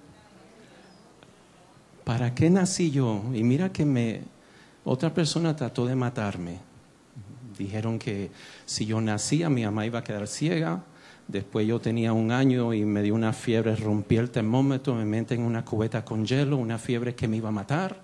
¿Para 2.05 2.35
qué 2.35 2.51
nací 2.51 2.91
yo? 2.91 3.23
Y 3.33 3.45
mira 3.45 3.73
que 3.73 3.85
me, 3.85 4.23
otra 4.85 5.15
persona 5.15 5.55
trató 5.55 5.87
de 5.87 5.95
matarme. 5.95 6.59
Dijeron 7.57 7.99
que 7.99 8.31
si 8.65 8.87
yo 8.87 9.01
nacía, 9.01 9.49
mi 9.49 9.65
mamá 9.65 9.87
iba 9.87 10.01
a 10.01 10.05
quedar 10.05 10.27
ciega. 10.27 10.83
Después 11.29 11.67
yo 11.67 11.81
tenía 11.81 12.13
un 12.13 12.33
año 12.33 12.75
y 12.75 12.85
me 12.85 13.03
dio 13.03 13.15
una 13.15 13.33
fiebre, 13.33 13.77
rompí 13.77 14.17
el 14.17 14.31
termómetro, 14.31 14.95
me 14.95 15.05
metí 15.05 15.35
en 15.35 15.43
una 15.43 15.65
cubeta 15.65 16.05
con 16.05 16.27
hielo, 16.27 16.57
una 16.57 16.79
fiebre 16.79 17.15
que 17.15 17.29
me 17.29 17.37
iba 17.37 17.51
a 17.51 17.53
matar. 17.53 18.01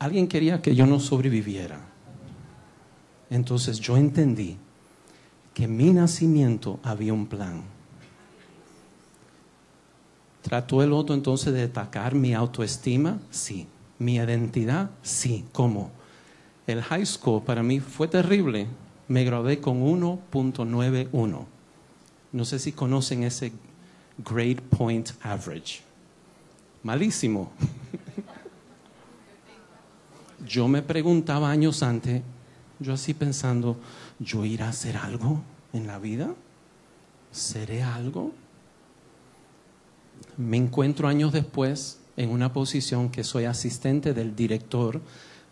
Alguien 0.00 0.26
quería 0.26 0.60
que 0.60 0.74
yo 0.74 0.86
no 0.86 0.98
sobreviviera. 0.98 1.89
Entonces 3.30 3.78
yo 3.78 3.96
entendí 3.96 4.56
que 5.54 5.68
mi 5.68 5.92
nacimiento 5.92 6.80
había 6.82 7.12
un 7.12 7.26
plan. 7.26 7.62
¿Trató 10.42 10.82
el 10.82 10.92
otro 10.92 11.14
entonces 11.14 11.52
de 11.52 11.62
atacar 11.62 12.14
mi 12.14 12.34
autoestima? 12.34 13.20
Sí. 13.30 13.66
¿Mi 13.98 14.16
identidad? 14.16 14.90
Sí. 15.02 15.44
¿Cómo? 15.52 15.90
El 16.66 16.82
high 16.82 17.06
school 17.06 17.42
para 17.42 17.62
mí 17.62 17.80
fue 17.80 18.08
terrible. 18.08 18.66
Me 19.06 19.24
gradué 19.24 19.60
con 19.60 19.82
1.91. 19.82 21.44
No 22.32 22.44
sé 22.44 22.58
si 22.58 22.72
conocen 22.72 23.24
ese 23.24 23.52
grade 24.18 24.62
point 24.76 25.10
average. 25.22 25.82
Malísimo. 26.82 27.52
Yo 30.46 30.68
me 30.68 30.80
preguntaba 30.80 31.50
años 31.50 31.82
antes, 31.82 32.22
yo 32.80 32.94
así 32.94 33.14
pensando, 33.14 33.78
¿yo 34.18 34.44
iré 34.44 34.64
a 34.64 34.70
hacer 34.70 34.96
algo 34.96 35.42
en 35.72 35.86
la 35.86 35.98
vida? 35.98 36.34
¿Seré 37.30 37.82
algo? 37.82 38.32
Me 40.36 40.56
encuentro 40.56 41.06
años 41.06 41.32
después 41.32 42.00
en 42.16 42.30
una 42.30 42.52
posición 42.52 43.10
que 43.10 43.22
soy 43.22 43.44
asistente 43.44 44.12
del 44.14 44.34
director 44.34 45.00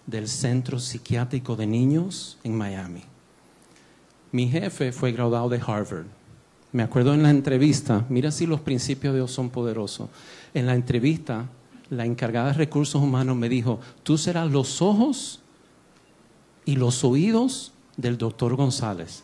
del 0.07 0.27
Centro 0.27 0.79
Psiquiátrico 0.79 1.55
de 1.55 1.67
Niños 1.67 2.38
en 2.43 2.57
Miami. 2.57 3.03
Mi 4.33 4.49
jefe 4.49 4.93
fue 4.93 5.12
graduado 5.12 5.49
de 5.49 5.61
Harvard. 5.64 6.07
Me 6.73 6.83
acuerdo 6.83 7.14
en 7.14 7.23
la 7.23 7.31
entrevista, 7.31 8.05
mira 8.09 8.31
si 8.31 8.47
los 8.47 8.61
principios 8.61 9.12
de 9.12 9.21
Dios 9.21 9.31
son 9.31 9.51
poderosos. 9.51 10.11
En 10.53 10.67
la 10.67 10.75
entrevista 10.75 11.47
la 11.91 12.05
encargada 12.05 12.49
de 12.49 12.55
recursos 12.55 13.03
humanos 13.03 13.37
me 13.37 13.49
dijo, 13.49 13.81
tú 14.03 14.19
serás 14.19 14.51
los 14.51 14.83
ojos 14.83 15.41
y 16.69 16.77
los 16.77 17.03
oídos 17.03 17.73
del 17.97 18.19
doctor 18.19 18.55
González. 18.55 19.23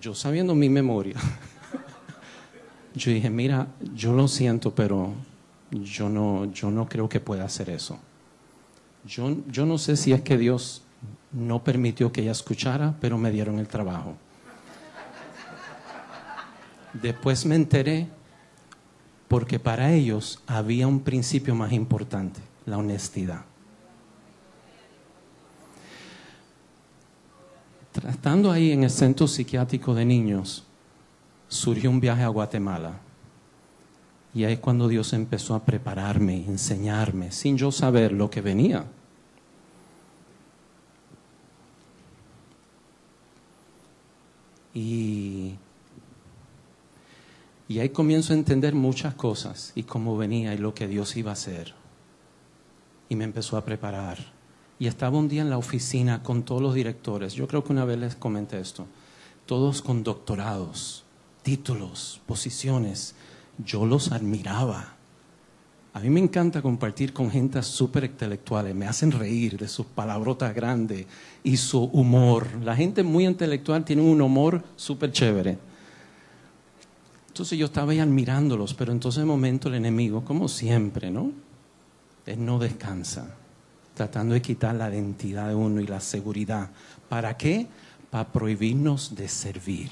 Yo 0.00 0.14
sabiendo 0.14 0.54
mi 0.54 0.68
memoria, 0.68 1.16
yo 2.94 3.10
dije, 3.10 3.28
mira, 3.28 3.66
yo 3.92 4.12
lo 4.12 4.28
siento, 4.28 4.72
pero 4.72 5.14
yo 5.72 6.08
no, 6.08 6.44
yo 6.52 6.70
no 6.70 6.88
creo 6.88 7.08
que 7.08 7.18
pueda 7.18 7.42
hacer 7.44 7.70
eso. 7.70 7.98
Yo, 9.04 9.36
yo 9.48 9.66
no 9.66 9.78
sé 9.78 9.96
si 9.96 10.12
es 10.12 10.20
que 10.20 10.38
Dios 10.38 10.82
no 11.32 11.64
permitió 11.64 12.12
que 12.12 12.22
ella 12.22 12.30
escuchara, 12.30 12.94
pero 13.00 13.18
me 13.18 13.32
dieron 13.32 13.58
el 13.58 13.66
trabajo. 13.66 14.14
Después 17.02 17.44
me 17.46 17.56
enteré 17.56 18.06
porque 19.26 19.58
para 19.58 19.92
ellos 19.92 20.40
había 20.46 20.86
un 20.86 21.00
principio 21.00 21.56
más 21.56 21.72
importante, 21.72 22.40
la 22.64 22.78
honestidad. 22.78 23.44
Estando 27.94 28.50
ahí 28.50 28.72
en 28.72 28.84
el 28.84 28.90
centro 28.90 29.28
psiquiátrico 29.28 29.94
de 29.94 30.04
niños, 30.04 30.64
surgió 31.48 31.90
un 31.90 32.00
viaje 32.00 32.22
a 32.22 32.28
Guatemala. 32.28 33.00
Y 34.34 34.44
ahí 34.44 34.54
es 34.54 34.60
cuando 34.60 34.88
Dios 34.88 35.12
empezó 35.12 35.54
a 35.54 35.64
prepararme, 35.64 36.44
enseñarme, 36.46 37.32
sin 37.32 37.58
yo 37.58 37.70
saber 37.70 38.12
lo 38.12 38.30
que 38.30 38.40
venía. 38.40 38.86
Y, 44.74 45.54
y 47.68 47.78
ahí 47.78 47.90
comienzo 47.90 48.32
a 48.32 48.36
entender 48.36 48.74
muchas 48.74 49.14
cosas 49.14 49.72
y 49.74 49.82
cómo 49.82 50.16
venía 50.16 50.54
y 50.54 50.58
lo 50.58 50.72
que 50.72 50.88
Dios 50.88 51.14
iba 51.16 51.30
a 51.30 51.34
hacer. 51.34 51.74
Y 53.10 53.16
me 53.16 53.24
empezó 53.24 53.58
a 53.58 53.64
preparar. 53.66 54.41
Y 54.82 54.88
estaba 54.88 55.16
un 55.16 55.28
día 55.28 55.42
en 55.42 55.48
la 55.48 55.58
oficina 55.58 56.24
con 56.24 56.42
todos 56.42 56.60
los 56.60 56.74
directores. 56.74 57.34
Yo 57.34 57.46
creo 57.46 57.62
que 57.62 57.70
una 57.70 57.84
vez 57.84 58.00
les 58.00 58.16
comenté 58.16 58.58
esto. 58.58 58.84
Todos 59.46 59.80
con 59.80 60.02
doctorados, 60.02 61.04
títulos, 61.44 62.20
posiciones. 62.26 63.14
Yo 63.64 63.86
los 63.86 64.10
admiraba. 64.10 64.96
A 65.92 66.00
mí 66.00 66.10
me 66.10 66.18
encanta 66.18 66.62
compartir 66.62 67.12
con 67.12 67.30
gente 67.30 67.62
súper 67.62 68.02
intelectuales, 68.02 68.74
me 68.74 68.88
hacen 68.88 69.12
reír 69.12 69.56
de 69.56 69.68
sus 69.68 69.86
palabrotas 69.86 70.52
grandes 70.52 71.06
y 71.44 71.58
su 71.58 71.84
humor. 71.84 72.48
La 72.64 72.74
gente 72.74 73.04
muy 73.04 73.24
intelectual 73.24 73.84
tiene 73.84 74.02
un 74.02 74.20
humor 74.20 74.64
súper 74.74 75.12
chévere. 75.12 75.58
Entonces 77.28 77.56
yo 77.56 77.66
estaba 77.66 77.92
ahí 77.92 78.00
admirándolos, 78.00 78.74
pero 78.74 78.90
entonces 78.90 79.20
de 79.20 79.26
momento 79.26 79.68
el 79.68 79.76
enemigo, 79.76 80.24
como 80.24 80.48
siempre, 80.48 81.12
¿no? 81.12 81.30
No 82.36 82.58
descansa, 82.58 83.36
tratando 83.94 84.34
de 84.34 84.42
quitar 84.42 84.74
la 84.74 84.90
identidad 84.90 85.48
de 85.48 85.54
uno 85.54 85.80
y 85.80 85.86
la 85.86 86.00
seguridad. 86.00 86.70
¿Para 87.08 87.36
qué? 87.36 87.66
Para 88.10 88.32
prohibirnos 88.32 89.14
de 89.14 89.28
servir 89.28 89.90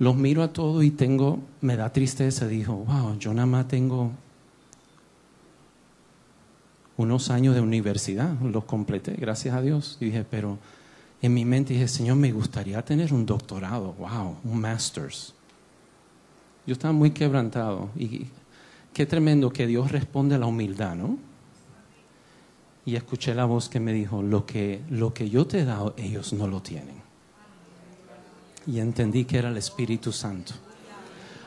los 0.00 0.16
miro 0.16 0.42
a 0.42 0.50
todos 0.52 0.82
y 0.82 0.90
tengo, 0.90 1.40
me 1.60 1.76
da 1.76 1.92
tristeza. 1.92 2.48
Dijo, 2.48 2.72
wow, 2.72 3.18
yo 3.18 3.34
nada 3.34 3.46
más 3.46 3.68
tengo 3.68 4.10
unos 6.96 7.30
años 7.30 7.54
de 7.54 7.60
universidad, 7.60 8.32
los 8.40 8.64
completé, 8.64 9.12
gracias 9.12 9.54
a 9.54 9.60
Dios. 9.60 9.98
Dije, 10.00 10.24
pero 10.28 10.58
en 11.20 11.34
mi 11.34 11.44
mente 11.44 11.74
dije, 11.74 11.86
Señor, 11.86 12.16
me 12.16 12.32
gustaría 12.32 12.82
tener 12.82 13.12
un 13.12 13.26
doctorado, 13.26 13.92
wow, 13.92 14.38
un 14.42 14.58
master's. 14.58 15.34
Yo 16.66 16.72
estaba 16.72 16.92
muy 16.92 17.10
quebrantado 17.10 17.90
y 17.94 18.26
qué 18.92 19.06
tremendo 19.06 19.52
que 19.52 19.66
Dios 19.66 19.92
responde 19.92 20.34
a 20.34 20.38
la 20.38 20.46
humildad, 20.46 20.96
¿no? 20.96 21.18
Y 22.84 22.96
escuché 22.96 23.34
la 23.34 23.44
voz 23.44 23.68
que 23.68 23.80
me 23.80 23.92
dijo, 23.92 24.22
lo 24.22 24.46
que, 24.46 24.82
lo 24.90 25.14
que 25.14 25.28
yo 25.28 25.46
te 25.46 25.60
he 25.60 25.64
dado, 25.64 25.94
ellos 25.96 26.32
no 26.32 26.46
lo 26.46 26.62
tienen 26.62 27.10
y 28.66 28.80
entendí 28.80 29.24
que 29.24 29.38
era 29.38 29.48
el 29.48 29.56
Espíritu 29.56 30.12
Santo. 30.12 30.54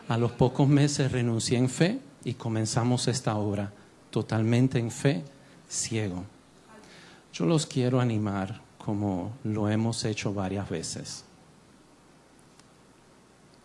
A 0.08 0.18
los 0.18 0.32
pocos 0.32 0.68
meses 0.68 1.12
renuncié 1.12 1.58
en 1.58 1.70
fe 1.70 2.00
y 2.24 2.34
comenzamos 2.34 3.08
esta 3.08 3.36
obra 3.38 3.72
totalmente 4.10 4.80
en 4.80 4.92
fe, 4.92 5.24
ciego. 5.70 6.24
Yo 7.32 7.46
los 7.46 7.66
quiero 7.66 8.00
animar 8.00 8.62
como 8.78 9.32
lo 9.44 9.70
hemos 9.70 10.04
hecho 10.04 10.34
varias 10.34 10.70
veces. 10.70 11.24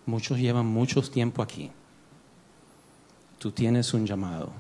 Muchos 0.07 0.38
llevan 0.38 0.67
mucho 0.67 1.03
tiempo 1.03 1.43
aquí. 1.43 1.71
Tú 3.38 3.53
tienes 3.53 3.94
un 3.94 4.07
llamado. 4.07 4.51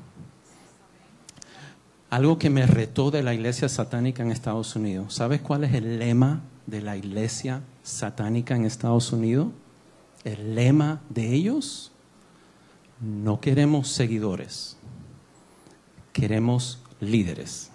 Algo 2.10 2.38
que 2.38 2.48
me 2.48 2.66
retó 2.66 3.10
de 3.10 3.22
la 3.22 3.34
iglesia 3.34 3.68
satánica 3.68 4.22
en 4.22 4.30
Estados 4.30 4.74
Unidos. 4.76 5.14
¿Sabes 5.14 5.40
cuál 5.40 5.64
es 5.64 5.74
el 5.74 5.98
lema 5.98 6.40
de 6.68 6.82
la 6.82 6.96
iglesia 6.98 7.62
satánica 7.82 8.54
en 8.54 8.66
Estados 8.66 9.10
Unidos, 9.10 9.48
el 10.22 10.54
lema 10.54 11.00
de 11.08 11.32
ellos, 11.32 11.90
no 13.00 13.40
queremos 13.40 13.88
seguidores, 13.88 14.76
queremos 16.12 16.82
líderes. 17.00 17.70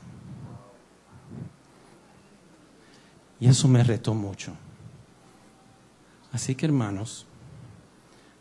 Y 3.39 3.47
eso 3.47 3.67
me 3.67 3.83
retó 3.83 4.13
mucho. 4.13 4.53
Así 6.31 6.53
que 6.53 6.67
hermanos, 6.67 7.25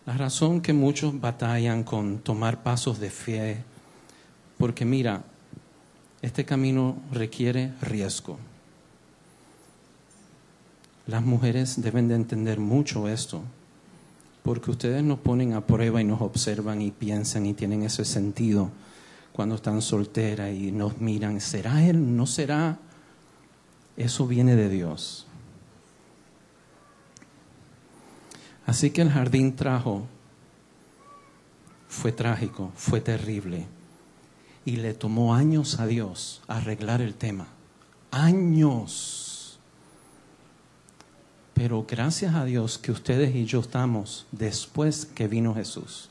la 0.07 0.17
razón 0.17 0.61
que 0.61 0.73
muchos 0.73 1.21
batallan 1.21 1.85
con 1.85 2.19
tomar 2.19 2.63
pasos 2.63 2.99
de 2.99 3.11
fe, 3.11 3.63
porque 4.59 4.85
mira, 4.85 5.23
este 6.23 6.45
camino 6.45 6.97
requiere 7.13 7.73
riesgo. 7.81 8.39
Las 11.07 11.23
mujeres 11.23 11.81
deben 11.83 12.09
de 12.09 12.15
entender 12.15 12.59
mucho 12.59 13.09
esto, 13.09 13.43
porque 14.43 14.71
ustedes 14.71 15.03
nos 15.05 15.21
ponen 15.21 15.53
a 15.53 15.67
prueba 15.67 16.01
y 16.01 16.05
nos 16.05 16.21
observan 16.21 16.83
y 16.83 16.91
piensan 16.91 17.47
y 17.47 17.55
tienen 17.55 17.83
ese 17.83 18.05
sentido 18.05 18.71
cuando 19.33 19.55
están 19.55 19.83
solteras 19.83 20.53
y 20.53 20.73
nos 20.73 21.01
miran, 21.01 21.41
¿será 21.41 21.85
él? 21.85 22.17
¿No 22.17 22.27
será? 22.27 22.79
Eso 23.97 24.27
viene 24.27 24.57
de 24.57 24.69
Dios. 24.69 25.27
Así 28.73 28.89
que 28.89 29.03
el 29.03 29.11
jardín 29.11 29.55
trajo, 29.55 30.07
fue 31.89 32.11
trágico, 32.11 32.73
fue 32.75 33.03
terrible. 33.03 33.67
Y 34.65 34.77
le 34.77 34.95
tomó 34.95 35.35
años 35.35 35.79
a 35.79 35.87
Dios 35.87 36.41
arreglar 36.49 37.03
el 37.03 37.13
tema. 37.13 37.49
Años. 38.11 39.59
Pero 41.53 41.85
gracias 41.87 42.35
a 42.35 42.47
Dios 42.47 42.79
que 42.79 42.93
ustedes 42.93 43.37
y 43.37 43.45
yo 43.45 43.61
estamos 43.61 44.25
después 44.33 45.05
que 45.05 45.29
vino 45.29 45.55
Jesús. 45.55 46.09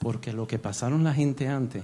Porque 0.00 0.34
lo 0.34 0.46
que 0.46 0.58
pasaron 0.58 1.04
la 1.04 1.14
gente 1.14 1.48
antes, 1.48 1.82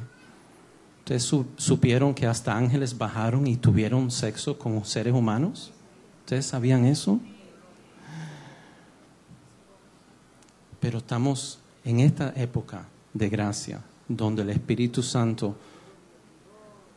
ustedes 0.98 1.22
supieron 1.56 2.12
que 2.12 2.26
hasta 2.26 2.58
ángeles 2.58 2.98
bajaron 2.98 3.46
y 3.46 3.56
tuvieron 3.56 4.10
sexo 4.10 4.58
con 4.58 4.84
seres 4.84 5.14
humanos. 5.14 5.72
¿Ustedes 6.26 6.44
sabían 6.44 6.84
eso? 6.84 7.18
Pero 10.80 10.98
estamos 10.98 11.58
en 11.84 12.00
esta 12.00 12.32
época 12.36 12.86
de 13.14 13.28
gracia, 13.28 13.82
donde 14.08 14.42
el 14.42 14.50
Espíritu 14.50 15.02
Santo, 15.02 15.56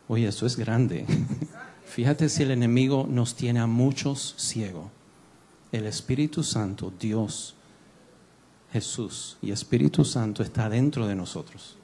oye, 0.07 0.27
eso 0.27 0.45
es 0.45 0.57
grande. 0.57 1.05
Fíjate 1.85 2.29
si 2.29 2.43
el 2.43 2.51
enemigo 2.51 3.05
nos 3.09 3.35
tiene 3.35 3.59
a 3.59 3.67
muchos 3.67 4.35
ciegos 4.37 4.85
el 5.73 5.87
Espíritu 5.87 6.43
Santo, 6.43 6.93
Dios, 6.99 7.55
Jesús 8.71 9.37
y 9.41 9.51
Espíritu 9.51 10.05
Santo 10.05 10.43
está 10.43 10.69
dentro 10.69 11.07
de 11.07 11.15
nosotros. 11.15 11.75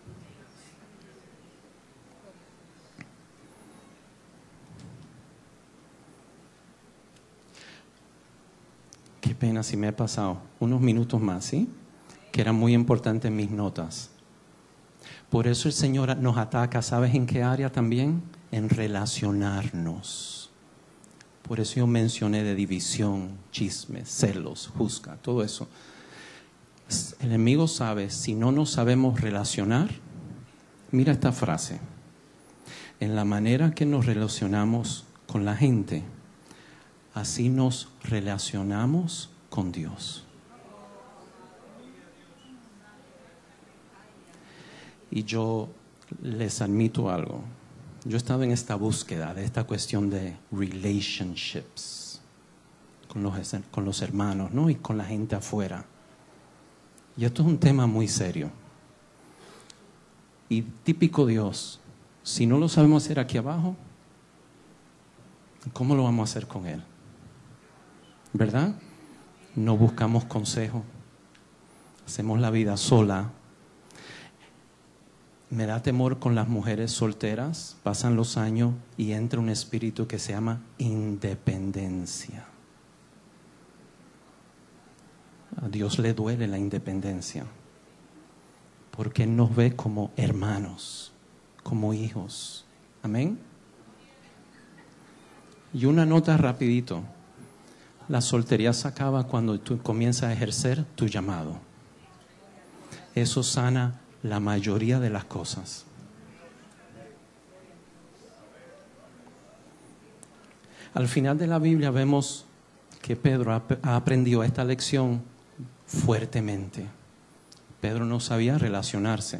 Qué 9.20 9.34
pena 9.34 9.64
si 9.64 9.76
me 9.76 9.88
he 9.88 9.92
pasado 9.92 10.38
unos 10.60 10.80
minutos 10.80 11.20
más, 11.20 11.46
¿sí? 11.46 11.68
Que 12.32 12.42
eran 12.42 12.56
muy 12.56 12.74
importantes 12.74 13.32
mis 13.32 13.52
notas. 13.52 14.12
Por 15.30 15.48
eso 15.48 15.68
el 15.68 15.74
Señor 15.74 16.18
nos 16.18 16.38
ataca, 16.38 16.82
¿sabes 16.82 17.14
en 17.14 17.26
qué 17.26 17.44
área 17.44 17.72
también? 17.72 18.24
En 18.52 18.70
relacionarnos. 18.70 20.50
Por 21.50 21.60
eso 21.60 21.76
yo 21.76 21.88
mencioné 21.88 22.44
de 22.44 22.56
división, 22.56 23.32
chismes, 23.52 24.10
celos, 24.10 24.72
juzga, 24.78 25.18
todo 25.18 25.44
eso. 25.44 25.68
El 27.20 27.28
enemigo 27.28 27.68
sabe, 27.68 28.10
si 28.10 28.34
no 28.34 28.52
nos 28.52 28.72
sabemos 28.72 29.22
relacionar, 29.22 29.90
mira 30.92 31.14
esta 31.14 31.32
frase, 31.32 31.80
en 33.00 33.16
la 33.16 33.26
manera 33.26 33.72
que 33.72 33.86
nos 33.86 34.06
relacionamos 34.06 35.06
con 35.28 35.46
la 35.46 35.56
gente, 35.56 36.04
así 37.14 37.50
nos 37.50 37.90
relacionamos 38.04 39.30
con 39.50 39.72
Dios. 39.72 40.26
Y 45.12 45.24
yo 45.24 45.70
les 46.22 46.62
admito 46.62 47.10
algo. 47.10 47.42
Yo 48.06 48.16
he 48.16 48.18
estado 48.18 48.44
en 48.44 48.52
esta 48.52 48.76
búsqueda 48.76 49.34
de 49.34 49.44
esta 49.44 49.66
cuestión 49.66 50.10
de 50.10 50.38
relationships 50.52 52.22
con 53.12 53.24
los, 53.24 53.34
con 53.72 53.86
los 53.86 54.02
hermanos 54.02 54.52
¿no? 54.52 54.70
y 54.70 54.76
con 54.76 54.98
la 54.98 55.06
gente 55.06 55.36
afuera. 55.36 55.86
Y 57.18 57.26
esto 57.26 57.42
es 57.42 57.48
un 57.50 57.58
tema 57.58 57.88
muy 57.88 58.08
serio. 58.08 58.50
Y 60.48 60.62
típico 60.62 61.26
Dios, 61.26 61.80
si 62.24 62.46
no 62.46 62.58
lo 62.58 62.70
sabemos 62.70 63.04
hacer 63.04 63.20
aquí 63.20 63.38
abajo, 63.38 63.76
¿cómo 65.74 65.96
lo 65.96 66.04
vamos 66.04 66.30
a 66.30 66.32
hacer 66.32 66.48
con 66.48 66.66
Él? 66.66 66.82
¿Verdad? 68.34 68.76
No 69.56 69.76
buscamos 69.76 70.26
consejo, 70.26 70.84
hacemos 72.06 72.40
la 72.40 72.52
vida 72.52 72.78
sola. 72.78 73.32
Me 75.52 75.66
da 75.66 75.82
temor 75.82 76.20
con 76.20 76.36
las 76.36 76.48
mujeres 76.48 76.92
solteras, 76.92 77.76
pasan 77.82 78.16
los 78.16 78.38
años 78.38 78.74
y 78.98 79.14
entra 79.14 79.40
un 79.40 79.50
espíritu 79.50 80.06
que 80.06 80.20
se 80.20 80.34
llama 80.34 80.62
independencia. 80.78 82.46
A 85.60 85.68
Dios 85.68 85.98
le 85.98 86.14
duele 86.14 86.48
la 86.48 86.60
independencia, 86.60 87.46
porque 88.92 89.26
nos 89.26 89.56
ve 89.56 89.76
como 89.76 90.12
hermanos, 90.16 91.12
como 91.64 91.96
hijos. 91.96 92.66
Amén. 93.02 93.40
Y 95.74 95.86
una 95.86 96.06
nota 96.06 96.38
rapidito. 96.38 97.04
La 98.08 98.22
soltería 98.22 98.74
se 98.74 98.88
acaba 98.88 99.26
cuando 99.26 99.60
tú 99.60 99.80
comienzas 99.80 100.30
a 100.30 100.34
ejercer 100.34 100.84
tu 100.96 101.08
llamado. 101.08 101.58
Eso 103.16 103.42
sana 103.42 104.00
la 104.24 104.40
mayoría 104.40 105.00
de 105.00 105.10
las 105.10 105.26
cosas. 105.26 105.86
Al 110.94 111.08
final 111.08 111.38
de 111.38 111.48
la 111.48 111.60
Biblia 111.60 111.92
vemos 111.92 112.46
que 113.02 113.16
Pedro 113.16 113.54
ha 113.54 113.96
aprendido 113.96 114.44
esta 114.44 114.64
lección 114.64 115.22
fuertemente. 115.86 116.86
Pedro 117.80 118.06
no 118.06 118.20
sabía 118.20 118.58
relacionarse, 118.58 119.40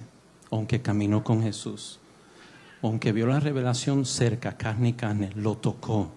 aunque 0.52 0.82
caminó 0.82 1.24
con 1.24 1.44
Jesús, 1.44 2.00
aunque 2.82 3.12
vio 3.12 3.28
la 3.28 3.40
revelación 3.40 4.06
cerca, 4.06 4.58
carne 4.58 4.90
y 4.90 4.94
carne, 4.94 5.32
lo 5.36 5.58
tocó, 5.58 6.12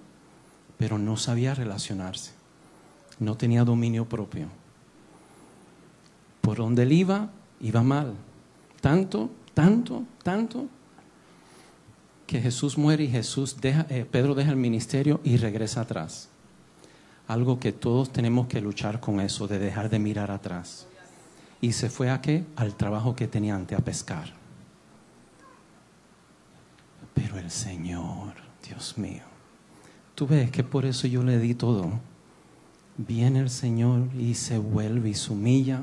pero 0.79 0.99
no 0.99 1.17
sabía 1.17 1.55
relacionarse, 1.55 2.33
no 3.19 3.37
tenía 3.37 3.65
dominio 3.65 4.09
propio. 4.09 4.47
Por 6.41 6.59
donde 6.59 6.85
él 6.85 6.93
iba, 6.93 7.31
iba 7.61 7.83
mal. 7.83 8.15
Tanto, 8.83 9.31
tanto, 9.55 10.05
tanto, 10.23 10.67
que 12.27 12.43
Jesús 12.43 12.77
muere 12.77 13.05
y 13.05 13.09
Jesús 13.09 13.57
eh, 13.63 14.07
Pedro 14.11 14.35
deja 14.35 14.51
el 14.51 14.57
ministerio 14.57 15.21
y 15.25 15.39
regresa 15.39 15.81
atrás 15.81 16.29
algo 17.33 17.59
que 17.59 17.73
todos 17.73 18.13
tenemos 18.13 18.47
que 18.47 18.61
luchar 18.61 19.01
con 19.01 19.21
eso, 19.21 19.49
de 19.49 19.59
dejar 19.59 19.89
de 19.89 19.99
mirar 19.99 20.31
atrás. 20.31 20.87
Y 21.61 21.73
se 21.73 21.89
fue 21.89 22.11
a 22.11 22.21
qué? 22.21 22.45
Al 22.57 22.75
trabajo 22.75 23.15
que 23.15 23.29
tenía 23.29 23.55
antes, 23.55 23.79
a 23.79 23.83
pescar. 23.83 24.33
Pero 27.15 27.39
el 27.39 27.51
Señor, 27.51 28.35
Dios 28.67 28.99
mío, 28.99 29.23
tú 30.15 30.27
ves 30.27 30.51
que 30.51 30.65
por 30.65 30.85
eso 30.85 31.07
yo 31.07 31.23
le 31.23 31.39
di 31.39 31.55
todo. 31.55 32.01
Viene 32.99 33.41
el 33.41 33.51
Señor 33.51 34.09
y 34.19 34.35
se 34.35 34.59
vuelve 34.59 35.11
y 35.11 35.15
se 35.15 35.33
humilla, 35.33 35.83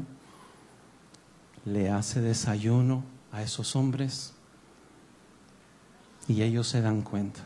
le 1.71 1.89
hace 1.91 2.19
desayuno 2.19 3.03
a 3.31 3.43
esos 3.43 3.75
hombres 3.75 4.33
y 6.27 6.41
ellos 6.41 6.67
se 6.67 6.81
dan 6.81 7.01
cuenta. 7.01 7.41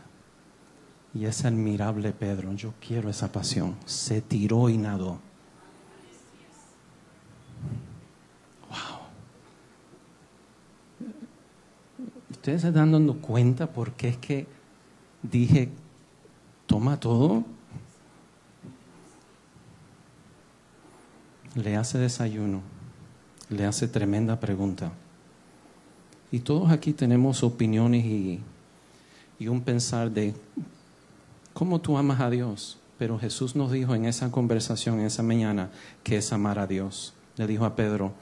Y 1.12 1.26
ese 1.26 1.46
admirable 1.46 2.12
Pedro, 2.12 2.52
yo 2.54 2.72
quiero 2.80 3.08
esa 3.08 3.30
pasión, 3.30 3.76
se 3.84 4.20
tiró 4.20 4.68
y 4.68 4.78
nadó. 4.78 5.20
Wow. 8.68 8.98
¿Ustedes 12.30 12.62
se 12.62 12.68
están 12.68 12.92
dando 12.92 13.20
cuenta 13.20 13.72
por 13.72 13.92
qué 13.92 14.08
es 14.08 14.16
que 14.16 14.46
dije, 15.22 15.70
toma 16.66 16.98
todo? 16.98 17.44
Le 21.54 21.76
hace 21.76 21.98
desayuno, 21.98 22.62
le 23.50 23.66
hace 23.66 23.88
tremenda 23.88 24.40
pregunta. 24.40 24.92
Y 26.30 26.40
todos 26.40 26.70
aquí 26.70 26.92
tenemos 26.92 27.42
opiniones 27.42 28.04
y, 28.04 28.40
y 29.38 29.48
un 29.48 29.60
pensar 29.60 30.10
de 30.10 30.34
¿Cómo 31.54 31.80
tú 31.80 31.96
amas 31.96 32.20
a 32.20 32.30
Dios? 32.30 32.78
Pero 32.98 33.16
Jesús 33.16 33.54
nos 33.54 33.70
dijo 33.70 33.94
en 33.94 34.06
esa 34.06 34.32
conversación, 34.32 34.98
en 34.98 35.06
esa 35.06 35.22
mañana, 35.22 35.70
que 36.02 36.16
es 36.16 36.32
amar 36.32 36.58
a 36.58 36.66
Dios. 36.66 37.14
Le 37.36 37.46
dijo 37.46 37.64
a 37.64 37.76
Pedro, 37.76 38.12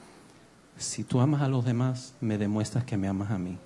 si 0.77 1.03
tú 1.03 1.19
amas 1.19 1.41
a 1.41 1.47
los 1.47 1.65
demás, 1.65 2.13
me 2.21 2.37
demuestras 2.37 2.83
que 2.83 2.95
me 2.95 3.07
amas 3.07 3.31
a 3.31 3.39
mí. 3.39 3.57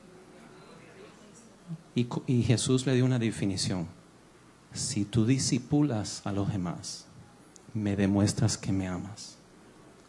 Y, 1.95 2.07
y 2.27 2.43
Jesús 2.43 2.85
le 2.85 2.95
dio 2.95 3.03
una 3.03 3.19
definición. 3.19 3.87
Si 4.71 5.03
tú 5.03 5.25
disipulas 5.25 6.21
a 6.25 6.31
los 6.31 6.49
demás, 6.49 7.07
me 7.73 7.97
demuestras 7.97 8.57
que 8.57 8.71
me 8.71 8.87
amas. 8.87 9.36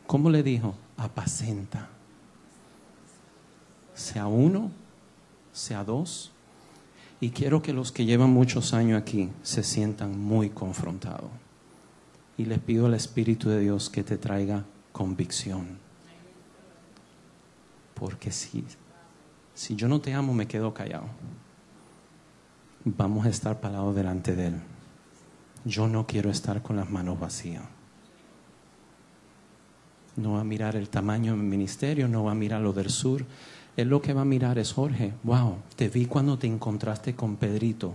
¿Cómo 0.09 0.30
le 0.30 0.42
dijo? 0.42 0.74
Apacenta. 0.96 1.90
Sea 3.92 4.26
uno, 4.26 4.70
sea 5.52 5.84
dos, 5.84 6.32
y 7.20 7.28
quiero 7.28 7.61
que 7.61 7.74
los 7.74 7.92
que 7.92 8.06
llevan 8.06 8.30
muchos 8.30 8.72
años 8.72 9.02
aquí 9.02 9.28
se 9.42 9.62
sientan 9.62 10.18
muy 10.18 10.48
confrontados. 10.48 11.30
Y 12.38 12.46
les 12.46 12.59
pido 12.59 12.86
al 12.86 12.94
Espíritu 12.94 13.50
de 13.50 13.61
Dios 13.61 13.90
que 13.90 14.02
te 14.02 14.16
traiga 14.16 14.64
convicción. 14.92 15.78
Porque 17.92 18.32
si, 18.32 18.64
si 19.52 19.76
yo 19.76 19.88
no 19.88 20.00
te 20.00 20.14
amo, 20.14 20.32
me 20.32 20.48
quedo 20.48 20.72
callado. 20.72 21.04
Vamos 22.82 23.26
a 23.26 23.28
estar 23.28 23.61
parados 23.61 23.94
delante 23.94 24.34
de 24.34 24.46
Él. 24.46 24.54
Yo 25.66 25.86
no 25.86 26.06
quiero 26.06 26.30
estar 26.30 26.62
con 26.62 26.76
las 26.76 26.88
manos 26.88 27.20
vacías. 27.20 27.64
No 30.18 30.34
va 30.34 30.40
a 30.40 30.44
mirar 30.44 30.76
el 30.76 30.90
tamaño 30.90 31.32
del 31.32 31.42
ministerio, 31.42 32.08
no 32.08 32.24
va 32.24 32.32
a 32.32 32.34
mirar 32.34 32.60
lo 32.60 32.72
del 32.72 32.90
sur, 32.90 33.24
él 33.78 33.88
lo 33.88 34.02
que 34.02 34.12
va 34.12 34.22
a 34.22 34.24
mirar 34.24 34.58
es, 34.58 34.72
Jorge, 34.72 35.12
wow, 35.22 35.54
te 35.76 35.88
vi 35.88 36.06
cuando 36.06 36.36
te 36.36 36.48
encontraste 36.48 37.14
con 37.14 37.36
Pedrito, 37.36 37.94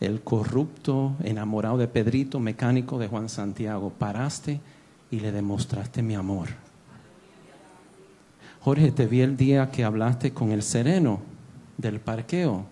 el 0.00 0.20
corrupto, 0.20 1.14
enamorado 1.24 1.78
de 1.78 1.88
Pedrito, 1.88 2.38
mecánico 2.38 2.98
de 2.98 3.08
Juan 3.08 3.30
Santiago. 3.30 3.88
Paraste 3.88 4.60
y 5.10 5.20
le 5.20 5.32
demostraste 5.32 6.02
mi 6.02 6.14
amor. 6.14 6.48
Jorge, 8.60 8.92
te 8.92 9.06
vi 9.06 9.22
el 9.22 9.38
día 9.38 9.70
que 9.70 9.82
hablaste 9.82 10.32
con 10.32 10.52
el 10.52 10.62
sereno 10.62 11.20
del 11.78 11.98
parqueo, 11.98 12.66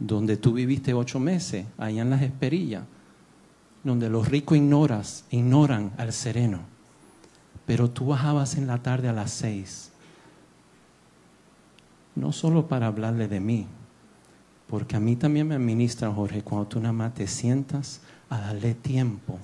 donde 0.00 0.36
tú 0.36 0.54
viviste 0.54 0.94
ocho 0.94 1.20
meses, 1.20 1.64
allá 1.78 2.02
en 2.02 2.10
las 2.10 2.22
esperillas, 2.22 2.82
donde 3.84 4.10
los 4.10 4.28
ricos 4.28 4.56
ignoras, 4.56 5.24
ignoran 5.30 5.92
al 5.96 6.12
sereno. 6.12 6.79
Pero 7.70 7.88
tú 7.88 8.06
bajabas 8.06 8.56
en 8.56 8.66
la 8.66 8.82
tarde 8.82 9.08
a 9.08 9.12
las 9.12 9.30
seis 9.30 9.92
no 12.16 12.32
solo 12.32 12.66
para 12.66 12.88
hablarle 12.88 13.28
de 13.28 13.38
mí, 13.38 13.64
porque 14.66 14.96
a 14.96 15.00
mí 15.00 15.14
también 15.14 15.46
me 15.46 15.54
administra, 15.54 16.10
Jorge, 16.10 16.42
cuando 16.42 16.66
tú 16.66 16.80
nada 16.80 16.92
más 16.92 17.14
te 17.14 17.28
sientas 17.28 18.00
a 18.28 18.40
darle 18.40 18.74
tiempo 18.74 19.38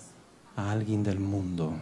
a 0.56 0.72
alguien 0.72 1.04
del 1.04 1.20
mundo. 1.20 1.72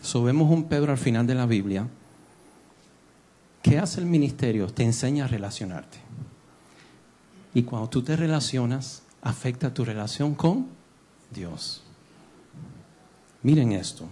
So, 0.00 0.22
un 0.22 0.64
Pedro 0.64 0.90
al 0.90 0.98
final 0.98 1.24
de 1.24 1.36
la 1.36 1.46
Biblia. 1.46 1.86
¿Qué 3.62 3.78
hace 3.78 4.00
el 4.00 4.06
ministerio? 4.06 4.66
Te 4.66 4.82
enseña 4.82 5.26
a 5.26 5.28
relacionarte. 5.28 5.98
Y 7.54 7.62
cuando 7.62 7.88
tú 7.90 8.02
te 8.02 8.16
relacionas, 8.16 9.04
afecta 9.22 9.72
tu 9.72 9.84
relación 9.84 10.34
con 10.34 10.66
Dios. 11.30 11.85
Miren 13.46 13.70
esto. 13.70 14.08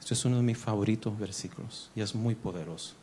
Este 0.00 0.14
es 0.14 0.24
uno 0.24 0.38
de 0.38 0.42
mis 0.42 0.56
favoritos 0.56 1.18
versículos 1.18 1.90
y 1.94 2.00
es 2.00 2.14
muy 2.14 2.34
poderoso. 2.34 2.94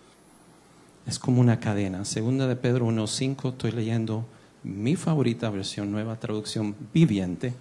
Es 1.06 1.20
como 1.20 1.39
una 1.39 1.60
cadena. 1.60 2.04
Segunda 2.04 2.47
de 2.47 2.56
Pedro 2.56 2.88
1.5, 2.88 3.52
estoy 3.52 3.74
leyendo 3.74 4.26
mi 4.64 4.95
favorita 4.95 5.52
versión, 5.52 5.91
nueva 5.91 6.16
traducción 6.16 6.76
viviente. 6.91 7.54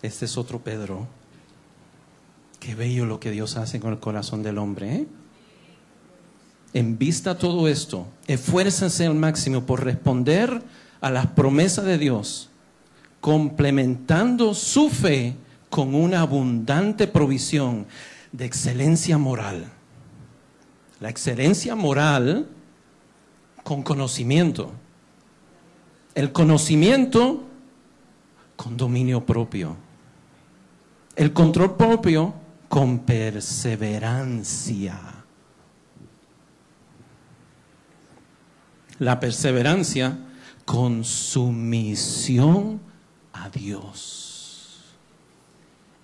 Este 0.00 0.24
es 0.24 0.38
otro 0.38 0.60
Pedro. 0.60 1.06
Qué 2.60 2.74
bello 2.74 3.04
lo 3.04 3.20
que 3.20 3.30
Dios 3.30 3.58
hace 3.58 3.78
con 3.78 3.92
el 3.92 3.98
corazón 3.98 4.42
del 4.42 4.56
hombre. 4.56 4.94
¿eh? 4.94 5.06
En 6.72 6.96
vista 6.96 7.34
de 7.34 7.40
todo 7.40 7.68
esto, 7.68 8.06
esfuércense 8.26 9.04
al 9.04 9.16
máximo 9.16 9.66
por 9.66 9.84
responder 9.84 10.62
a 11.00 11.10
las 11.10 11.28
promesas 11.28 11.84
de 11.84 11.98
Dios 11.98 12.50
complementando 13.26 14.54
su 14.54 14.88
fe 14.88 15.34
con 15.68 15.96
una 15.96 16.20
abundante 16.20 17.08
provisión 17.08 17.84
de 18.30 18.44
excelencia 18.44 19.18
moral. 19.18 19.64
La 21.00 21.08
excelencia 21.08 21.74
moral 21.74 22.46
con 23.64 23.82
conocimiento. 23.82 24.70
El 26.14 26.30
conocimiento 26.30 27.42
con 28.54 28.76
dominio 28.76 29.26
propio. 29.26 29.76
El 31.16 31.32
control 31.32 31.76
propio 31.76 32.32
con 32.68 33.00
perseverancia. 33.00 35.00
La 39.00 39.18
perseverancia 39.18 40.16
con 40.66 41.04
sumisión 41.04 42.80
a 43.32 43.48
Dios. 43.48 44.82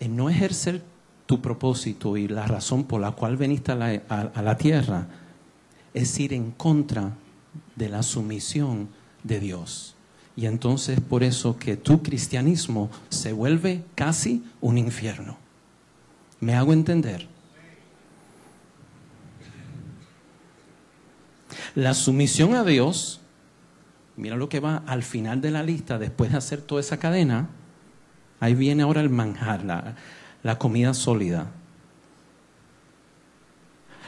En 0.00 0.16
no 0.16 0.30
ejercer 0.30 0.82
tu 1.26 1.42
propósito 1.42 2.16
y 2.16 2.28
la 2.28 2.46
razón 2.46 2.84
por 2.84 3.00
la 3.00 3.10
cual 3.10 3.36
veniste 3.36 3.72
a 3.72 3.74
la, 3.74 4.02
a 4.08 4.42
la 4.42 4.56
tierra 4.56 5.08
es 5.92 6.18
ir 6.18 6.32
en 6.32 6.52
contra 6.52 7.12
de 7.76 7.88
la 7.88 8.02
sumisión 8.02 8.88
de 9.22 9.40
Dios. 9.40 9.94
Y 10.36 10.46
entonces 10.46 11.00
por 11.00 11.22
eso 11.22 11.58
que 11.58 11.76
tu 11.76 12.02
cristianismo 12.02 12.88
se 13.10 13.32
vuelve 13.32 13.84
casi 13.94 14.44
un 14.60 14.78
infierno. 14.78 15.36
¿Me 16.40 16.54
hago 16.54 16.72
entender? 16.72 17.28
La 21.74 21.94
sumisión 21.94 22.54
a 22.54 22.64
Dios, 22.64 23.21
mira 24.16 24.36
lo 24.36 24.48
que 24.48 24.60
va 24.60 24.82
al 24.86 25.02
final 25.02 25.40
de 25.40 25.50
la 25.50 25.62
lista, 25.62 25.98
después 25.98 26.32
de 26.32 26.38
hacer 26.38 26.62
toda 26.62 26.80
esa 26.80 26.98
cadena, 26.98 27.48
ahí 28.40 28.54
viene 28.54 28.82
ahora 28.82 29.00
el 29.00 29.10
manjar, 29.10 29.64
la, 29.64 30.58
comida 30.58 30.94
sólida. 30.94 31.46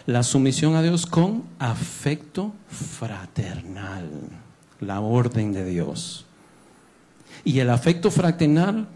La 0.07 0.22
sumisión 0.22 0.74
a 0.74 0.82
Dios 0.82 1.07
con 1.07 1.44
afecto 1.59 2.52
fraternal, 2.68 4.11
la 4.80 5.00
orden 5.00 5.52
de 5.52 5.64
Dios. 5.64 6.26
Y 7.42 7.61
el 7.61 7.70
afecto 7.70 8.11
fraternal 8.11 8.88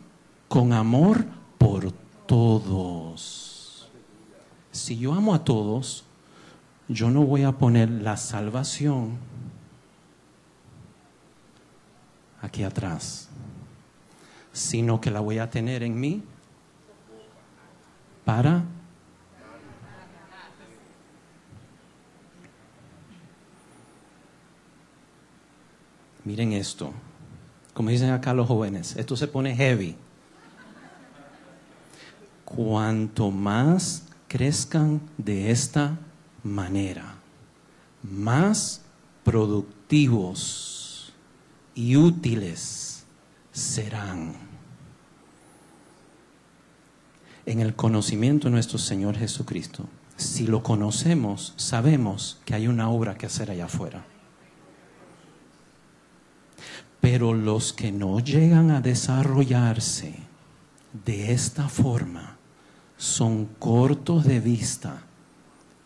con 0.48 0.72
amor 0.72 1.24
por 1.56 1.92
todos. 2.26 3.88
Si 4.70 4.98
yo 4.98 5.14
amo 5.14 5.34
a 5.34 5.44
todos, 5.44 6.04
yo 6.88 7.10
no 7.10 7.22
voy 7.22 7.42
a 7.44 7.52
poner 7.52 7.90
la 7.90 8.16
salvación 8.16 9.18
aquí 12.40 12.62
atrás, 12.62 13.28
sino 14.52 15.00
que 15.00 15.10
la 15.10 15.20
voy 15.20 15.38
a 15.38 15.50
tener 15.50 15.82
en 15.82 15.98
mí 15.98 16.22
para 18.24 18.64
Miren 26.28 26.52
esto, 26.52 26.92
como 27.72 27.88
dicen 27.88 28.10
acá 28.10 28.34
los 28.34 28.46
jóvenes, 28.46 28.96
esto 28.96 29.16
se 29.16 29.28
pone 29.28 29.56
heavy. 29.56 29.96
Cuanto 32.44 33.30
más 33.30 34.02
crezcan 34.26 35.00
de 35.16 35.50
esta 35.50 35.96
manera, 36.44 37.14
más 38.02 38.82
productivos 39.24 40.77
y 41.78 41.94
útiles 41.94 43.04
serán 43.52 44.34
en 47.46 47.60
el 47.60 47.76
conocimiento 47.76 48.48
de 48.48 48.54
nuestro 48.54 48.78
Señor 48.78 49.16
Jesucristo. 49.16 49.84
Si 50.16 50.48
lo 50.48 50.64
conocemos, 50.64 51.54
sabemos 51.56 52.40
que 52.44 52.54
hay 52.54 52.66
una 52.66 52.90
obra 52.90 53.16
que 53.16 53.26
hacer 53.26 53.52
allá 53.52 53.66
afuera. 53.66 54.04
Pero 57.00 57.32
los 57.32 57.72
que 57.72 57.92
no 57.92 58.18
llegan 58.18 58.72
a 58.72 58.80
desarrollarse 58.80 60.16
de 61.06 61.32
esta 61.32 61.68
forma 61.68 62.38
son 62.96 63.44
cortos 63.60 64.24
de 64.24 64.40
vista 64.40 65.02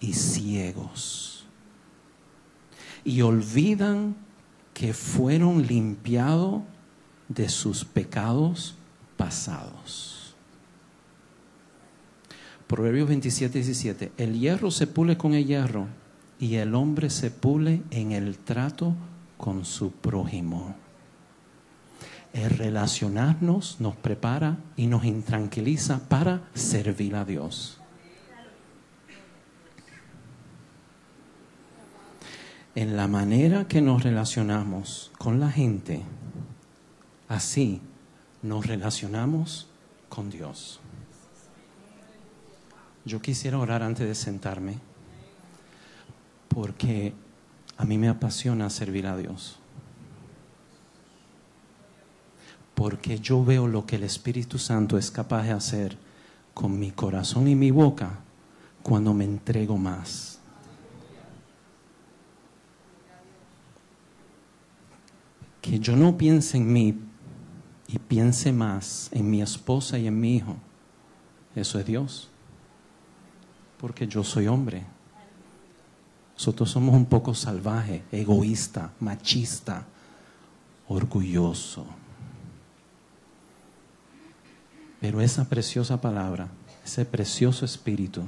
y 0.01 0.15
ciegos. 0.15 1.45
Y 3.05 3.21
olvidan 3.21 4.17
que 4.75 4.93
fueron 4.95 5.67
limpiados 5.67 6.63
de 7.29 7.49
sus 7.49 7.85
pecados 7.85 8.77
pasados. 9.17 10.35
Proverbios 12.67 13.09
27, 13.09 13.59
17. 13.59 14.13
El 14.17 14.41
hierro 14.41 14.71
se 14.71 14.87
pule 14.87 15.19
con 15.19 15.35
el 15.35 15.47
hierro 15.47 15.89
y 16.41 16.55
el 16.55 16.75
hombre 16.75 17.11
se 17.11 17.31
pule 17.31 17.83
en 17.91 18.13
el 18.13 18.39
trato 18.39 18.95
con 19.37 19.65
su 19.65 19.93
prójimo. 19.93 20.75
El 22.33 22.49
relacionarnos 22.49 23.77
nos 23.79 23.95
prepara 23.97 24.57
y 24.75 24.87
nos 24.87 25.05
intranquiliza 25.05 26.09
para 26.09 26.49
servir 26.55 27.15
a 27.15 27.27
Dios. 27.27 27.82
En 32.75 32.97
la 32.97 33.07
manera 33.07 33.69
que 33.69 33.83
nos 33.83 34.03
relacionamos 34.03 35.13
con 35.19 35.41
la 35.41 35.51
gente, 35.51 36.03
así 37.29 37.83
nos 38.43 38.67
relacionamos 38.67 39.69
con 40.09 40.31
Dios. 40.31 40.81
Yo 43.05 43.21
quisiera 43.21 43.59
orar 43.59 43.83
antes 43.83 44.07
de 44.07 44.15
sentarme 44.15 44.79
porque 46.49 47.13
a 47.77 47.85
mí 47.85 47.99
me 47.99 48.09
apasiona 48.09 48.71
servir 48.71 49.07
a 49.07 49.17
Dios. 49.17 49.59
Porque 52.75 53.19
yo 53.19 53.45
veo 53.45 53.69
lo 53.69 53.85
que 53.85 53.97
el 53.97 54.05
Espíritu 54.05 54.59
Santo 54.59 54.97
es 54.97 55.11
capaz 55.11 55.43
de 55.43 55.53
hacer 55.53 55.99
con 56.55 56.79
mi 56.79 56.91
corazón 56.91 57.49
y 57.49 57.55
mi 57.55 57.71
boca 57.71 58.21
cuando 58.83 59.13
me 59.13 59.25
entrego 59.25 59.77
más. 59.77 60.32
Que 65.63 65.79
yo 65.79 65.97
no 65.97 66.19
piense 66.19 66.59
en 66.59 66.71
mí 66.71 66.95
y 67.89 67.99
piense 67.99 68.53
más 68.53 69.09
en 69.13 69.31
mi 69.31 69.41
esposa 69.41 69.99
y 69.99 70.07
en 70.07 70.21
mi 70.21 70.37
hijo. 70.37 70.57
Eso 71.55 71.79
es 71.79 71.87
Dios. 71.87 72.29
Porque 73.79 74.07
yo 74.07 74.23
soy 74.23 74.47
hombre. 74.49 74.85
Nosotros 76.35 76.71
somos 76.71 76.95
un 76.95 77.07
poco 77.07 77.35
salvaje, 77.35 78.03
egoísta, 78.13 78.93
machista, 79.01 79.87
orgulloso. 80.89 81.87
Pero 85.01 85.21
esa 85.21 85.49
preciosa 85.49 86.01
palabra, 86.01 86.49
ese 86.85 87.05
precioso 87.05 87.65
espíritu, 87.65 88.23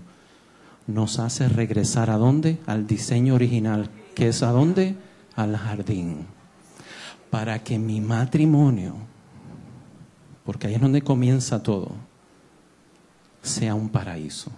nos 0.86 1.18
hace 1.18 1.48
regresar 1.48 2.10
a 2.10 2.18
dónde? 2.18 2.58
Al 2.66 2.86
diseño 2.86 3.34
original, 3.34 3.90
que 4.14 4.28
es 4.28 4.42
a 4.42 4.50
dónde? 4.50 4.96
Al 5.34 5.56
jardín. 5.56 6.26
Para 7.30 7.62
que 7.62 7.78
mi 7.78 8.00
matrimonio, 8.00 8.94
porque 10.44 10.66
ahí 10.66 10.74
es 10.74 10.80
donde 10.80 11.02
comienza 11.02 11.62
todo, 11.62 11.92
sea 13.42 13.74
un 13.74 13.88
paraíso. 13.88 14.50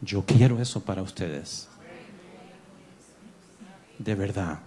Yo 0.00 0.24
quiero 0.24 0.60
eso 0.60 0.80
para 0.80 1.02
ustedes. 1.02 1.68
De 3.98 4.14
verdad. 4.14 4.60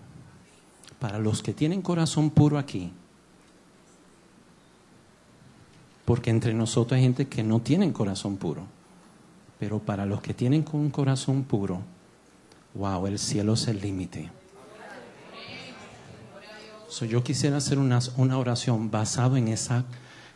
Para 1.00 1.20
los 1.20 1.44
que 1.44 1.54
tienen 1.54 1.82
corazón 1.82 2.32
puro 2.32 2.58
aquí, 2.58 2.92
porque 6.08 6.30
entre 6.30 6.54
nosotros 6.54 6.96
hay 6.96 7.04
gente 7.04 7.28
que 7.28 7.44
no 7.44 7.60
tienen 7.60 7.92
corazón 7.92 8.38
puro. 8.38 8.64
Pero 9.60 9.80
para 9.80 10.06
los 10.06 10.22
que 10.22 10.34
tienen 10.34 10.64
un 10.72 10.90
corazón 10.90 11.44
puro, 11.44 11.82
wow, 12.76 13.08
el 13.08 13.20
cielo 13.20 13.56
es 13.56 13.68
el 13.68 13.82
límite. 13.82 14.32
Yo 16.90 17.24
quisiera 17.24 17.58
hacer 17.58 17.80
una, 17.80 18.00
una 18.18 18.38
oración 18.38 18.90
basada 18.90 19.38
en 19.38 19.48
esa 19.50 19.86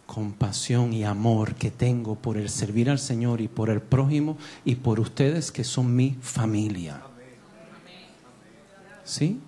compasión 0.05 0.93
y 0.93 1.05
amor 1.05 1.55
que 1.55 1.71
tengo 1.71 2.15
por 2.15 2.37
el 2.37 2.49
servir 2.49 2.89
al 2.89 2.99
Señor 2.99 3.39
y 3.39 3.47
por 3.47 3.69
el 3.69 3.81
prójimo 3.81 4.37
y 4.65 4.75
por 4.75 4.99
ustedes 4.99 5.51
que 5.51 5.63
son 5.63 5.95
mi 5.95 6.17
familia. 6.21 7.01
¿Sí? 9.05 9.39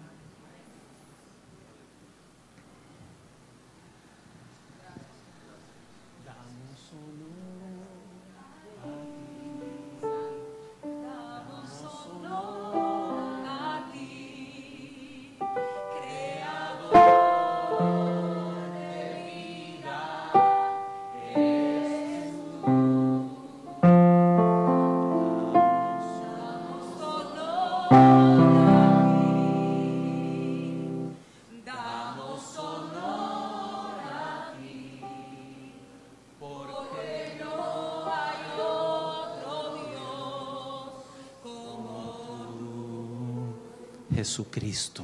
Jesucristo. 44.34 45.04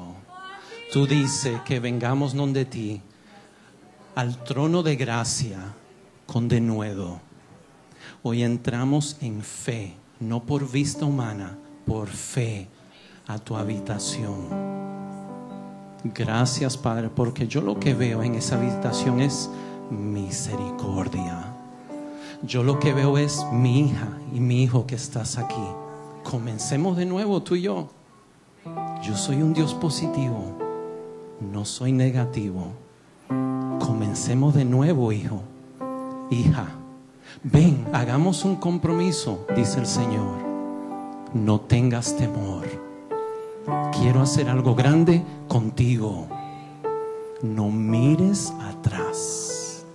Tú 0.91 1.05
dices 1.05 1.61
que 1.61 1.80
vengamos 1.80 2.34
donde 2.34 2.65
ti 2.65 2.99
al 4.15 4.43
trono 4.43 4.82
de 4.82 4.95
gracia 4.95 5.59
con 6.25 6.47
denuedo. 6.47 7.21
Hoy 8.23 8.41
entramos 8.41 9.17
en 9.21 9.43
fe, 9.43 9.93
no 10.19 10.47
por 10.47 10.71
vista 10.71 11.05
humana, 11.05 11.59
por 11.86 12.07
fe 12.07 12.69
a 13.27 13.38
tu 13.38 13.55
habitación. 13.55 14.47
Gracias, 16.03 16.75
Padre, 16.75 17.09
porque 17.09 17.47
yo 17.47 17.61
lo 17.61 17.80
que 17.80 17.93
veo 17.93 18.23
en 18.23 18.34
esa 18.34 18.55
habitación 18.55 19.19
es 19.19 19.47
misericordia. 19.91 21.53
Yo 22.41 22.63
lo 22.63 22.80
que 22.80 22.93
veo 22.93 23.19
es 23.19 23.45
mi 23.53 23.82
hija 23.82 24.07
y 24.34 24.39
mi 24.39 24.63
hijo 24.63 24.88
que 24.88 24.95
estás 24.95 25.38
aquí. 25.38 25.67
Comencemos 26.23 26.97
de 26.97 27.05
nuevo 27.05 27.43
tú 27.43 27.55
y 27.55 27.61
yo. 27.61 27.99
Yo 29.02 29.16
soy 29.16 29.41
un 29.41 29.54
Dios 29.54 29.74
positivo, 29.74 30.58
no 31.39 31.64
soy 31.64 31.93
negativo. 31.93 32.68
Comencemos 33.80 34.54
de 34.54 34.66
nuevo, 34.66 35.14
hijo, 35.14 35.41
hija. 36.30 36.68
Ven, 37.43 37.88
hagamos 37.93 38.43
un 38.43 38.58
compromiso, 38.58 39.45
dice 39.56 39.80
el 39.80 39.86
Señor. 39.86 40.36
No 41.34 41.62
tengas 41.62 42.18
temor. 42.18 42.66
Quiero 43.97 44.22
hacer 44.22 44.50
algo 44.50 44.76
grande 44.76 45.24
contigo. 45.47 46.28
No 47.41 47.70
mires 47.70 48.54
atrás. 48.62 49.86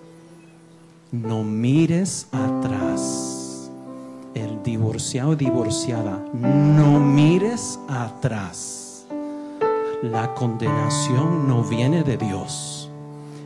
No 1.12 1.44
mires 1.44 2.26
atrás. 2.32 3.70
El 4.34 4.62
divorciado 4.62 5.36
divorciada, 5.36 6.24
no 6.32 6.98
mires 6.98 7.78
atrás. 7.88 8.83
La 10.10 10.34
condenación 10.34 11.48
no 11.48 11.62
viene 11.62 12.02
de 12.02 12.18
Dios. 12.18 12.90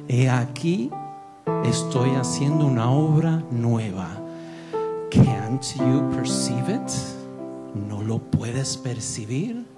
He 0.09 0.29
aquí 0.29 0.91
estoy 1.65 2.11
haciendo 2.17 2.67
una 2.67 2.91
obra 2.91 3.45
nueva. 3.53 4.09
Can't 5.09 5.63
you 5.77 6.11
perceive 6.11 6.69
it? 6.69 6.91
¿No 7.89 8.03
lo 8.03 8.19
puedes 8.19 8.77
percibir? 8.77 9.69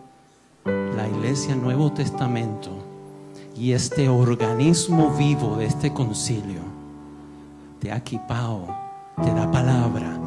La 0.64 1.06
iglesia 1.06 1.54
Nuevo 1.54 1.92
Testamento 1.92 2.70
y 3.54 3.72
este 3.72 4.08
organismo 4.08 5.14
vivo 5.18 5.56
de 5.56 5.66
este 5.66 5.92
concilio 5.92 6.62
te 7.78 7.92
ha 7.92 7.98
equipado, 7.98 8.68
te 9.22 9.30
da 9.34 9.50
palabra 9.50 10.18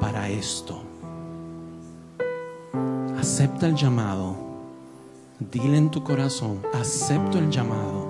para 0.00 0.28
esto. 0.28 0.82
Acepta 3.16 3.68
el 3.68 3.76
llamado. 3.76 4.43
Dile 5.40 5.76
en 5.76 5.90
tu 5.90 6.04
corazón, 6.04 6.60
acepto 6.72 7.38
el 7.38 7.50
llamado. 7.50 8.06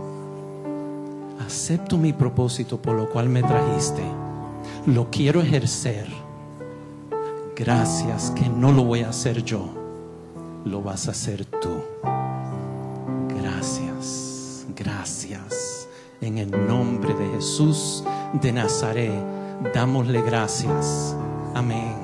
Acepto 1.44 1.96
mi 1.96 2.12
propósito 2.12 2.80
por 2.80 2.94
lo 2.94 3.08
cual 3.08 3.28
me 3.30 3.42
trajiste. 3.42 4.02
Lo 4.86 5.10
quiero 5.10 5.40
ejercer. 5.40 6.06
Gracias 7.56 8.30
que 8.32 8.48
no 8.48 8.72
lo 8.72 8.84
voy 8.84 9.00
a 9.00 9.08
hacer 9.08 9.42
yo. 9.42 9.68
Lo 10.66 10.82
vas 10.82 11.08
a 11.08 11.12
hacer 11.12 11.46
tú. 11.46 11.80
Gracias. 13.40 14.66
Gracias. 14.76 15.88
En 16.20 16.38
el 16.38 16.50
nombre 16.66 17.14
de 17.14 17.28
Jesús 17.34 18.04
de 18.34 18.52
Nazaret, 18.52 19.12
dámosle 19.74 20.20
gracias. 20.22 21.16
Amén. 21.54 22.03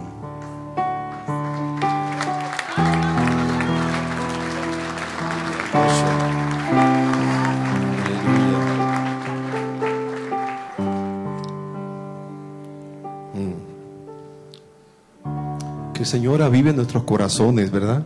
Señor 16.11 16.43
avive 16.43 16.73
nuestros 16.73 17.05
corazones, 17.05 17.71
¿verdad? 17.71 18.05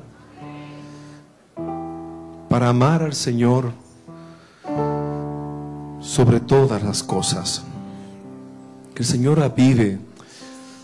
Para 2.50 2.68
amar 2.68 3.02
al 3.02 3.14
Señor 3.14 3.72
sobre 6.00 6.40
todas 6.40 6.82
las 6.82 7.02
cosas. 7.02 7.64
Que 8.94 9.04
el 9.04 9.08
Señor 9.08 9.40
avive, 9.40 10.00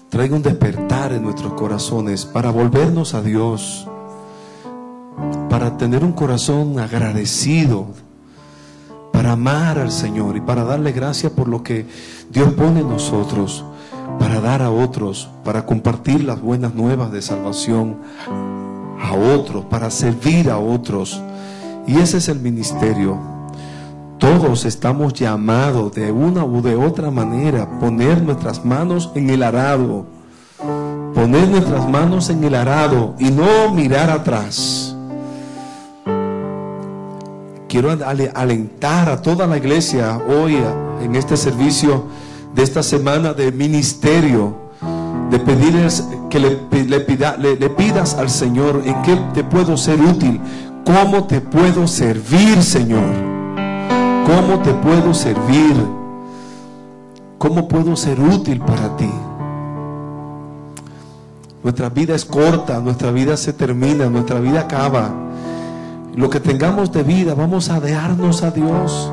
traiga 0.08 0.34
un 0.34 0.40
despertar 0.40 1.12
en 1.12 1.22
nuestros 1.22 1.52
corazones 1.52 2.24
para 2.24 2.50
volvernos 2.50 3.12
a 3.12 3.20
Dios, 3.20 3.86
para 5.50 5.76
tener 5.76 6.02
un 6.02 6.12
corazón 6.12 6.78
agradecido, 6.78 7.88
para 9.12 9.32
amar 9.32 9.78
al 9.78 9.92
Señor 9.92 10.38
y 10.38 10.40
para 10.40 10.64
darle 10.64 10.92
gracias 10.92 11.32
por 11.32 11.48
lo 11.48 11.62
que 11.62 11.84
Dios 12.30 12.54
pone 12.54 12.80
en 12.80 12.88
nosotros, 12.88 13.66
para 14.18 14.40
dar 14.40 14.62
a 14.62 14.70
otros, 14.70 15.28
para 15.44 15.64
compartir 15.66 16.24
las 16.24 16.40
buenas 16.40 16.74
nuevas 16.74 17.10
de 17.12 17.22
salvación 17.22 17.96
a 19.02 19.14
otros, 19.14 19.64
para 19.66 19.90
servir 19.90 20.50
a 20.50 20.58
otros. 20.58 21.22
Y 21.86 21.98
ese 21.98 22.18
es 22.18 22.28
el 22.28 22.40
ministerio. 22.40 23.18
Todos 24.18 24.66
estamos 24.66 25.14
llamados 25.14 25.92
de 25.94 26.12
una 26.12 26.44
u 26.44 26.60
de 26.60 26.76
otra 26.76 27.10
manera 27.10 27.78
poner 27.80 28.22
nuestras 28.22 28.64
manos 28.64 29.10
en 29.14 29.30
el 29.30 29.42
arado. 29.42 30.04
Poner 31.14 31.48
nuestras 31.48 31.88
manos 31.88 32.28
en 32.30 32.44
el 32.44 32.54
arado 32.54 33.14
y 33.18 33.30
no 33.30 33.72
mirar 33.74 34.10
atrás. 34.10 34.94
Quiero 37.68 37.90
ale- 38.04 38.30
alentar 38.34 39.08
a 39.08 39.22
toda 39.22 39.46
la 39.46 39.56
iglesia 39.56 40.20
hoy 40.28 40.58
en 41.02 41.14
este 41.16 41.36
servicio 41.36 42.04
de 42.54 42.62
esta 42.62 42.82
semana 42.82 43.32
de 43.32 43.52
ministerio, 43.52 44.54
de 45.30 45.38
pedirles 45.38 46.06
que 46.28 46.38
le, 46.40 46.58
le- 46.70 47.56
le 47.56 47.70
pidas 47.70 48.14
al 48.14 48.28
Señor 48.30 48.82
en 48.84 49.00
qué 49.02 49.16
te 49.34 49.44
puedo 49.44 49.76
ser 49.76 50.00
útil, 50.00 50.40
cómo 50.84 51.24
te 51.24 51.40
puedo 51.40 51.86
servir, 51.86 52.62
Señor. 52.62 53.30
¿Cómo 54.26 54.60
te 54.60 54.72
puedo 54.74 55.12
servir? 55.14 55.74
¿Cómo 57.38 57.66
puedo 57.68 57.96
ser 57.96 58.20
útil 58.20 58.60
para 58.60 58.96
ti? 58.96 59.10
Nuestra 61.62 61.88
vida 61.90 62.14
es 62.14 62.24
corta, 62.24 62.80
nuestra 62.80 63.10
vida 63.10 63.36
se 63.36 63.52
termina, 63.52 64.06
nuestra 64.08 64.40
vida 64.40 64.60
acaba. 64.60 65.10
Lo 66.14 66.30
que 66.30 66.40
tengamos 66.40 66.92
de 66.92 67.02
vida, 67.02 67.34
vamos 67.34 67.70
a 67.70 67.80
dejarnos 67.80 68.42
a 68.42 68.50
Dios. 68.50 69.10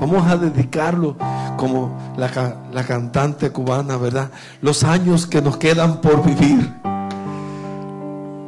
Vamos 0.00 0.26
a 0.30 0.36
dedicarlo 0.36 1.16
como 1.58 2.14
la, 2.16 2.54
la 2.72 2.84
cantante 2.84 3.50
cubana, 3.50 3.98
¿verdad? 3.98 4.30
Los 4.62 4.84
años 4.84 5.26
que 5.26 5.42
nos 5.42 5.58
quedan 5.58 6.00
por 6.00 6.24
vivir. 6.24 6.72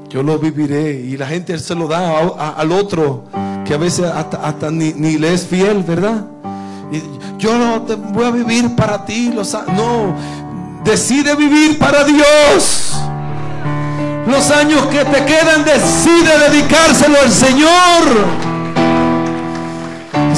Yo 0.08 0.22
lo 0.22 0.38
viviré 0.38 0.92
y 0.92 1.16
la 1.16 1.26
gente 1.26 1.58
se 1.58 1.74
lo 1.74 1.86
da 1.86 2.18
al 2.56 2.72
otro 2.72 3.24
que 3.66 3.74
a 3.74 3.76
veces 3.76 4.06
hasta, 4.06 4.70
ni, 4.70 4.92
ni 4.94 5.18
le 5.18 5.34
es 5.34 5.46
fiel, 5.46 5.82
¿verdad? 5.82 6.24
Yo 7.38 7.56
no 7.58 7.82
te 7.82 7.94
voy 7.94 8.24
a 8.24 8.30
vivir 8.30 8.74
para 8.74 9.04
ti. 9.04 9.30
Los, 9.32 9.52
no, 9.52 10.14
decide 10.84 11.36
vivir 11.36 11.78
para 11.78 12.04
Dios. 12.04 12.94
Los 14.26 14.50
años 14.50 14.86
que 14.86 15.04
te 15.04 15.24
quedan, 15.24 15.64
decide 15.64 16.38
dedicárselo 16.48 17.20
al 17.20 17.30
Señor. 17.30 18.49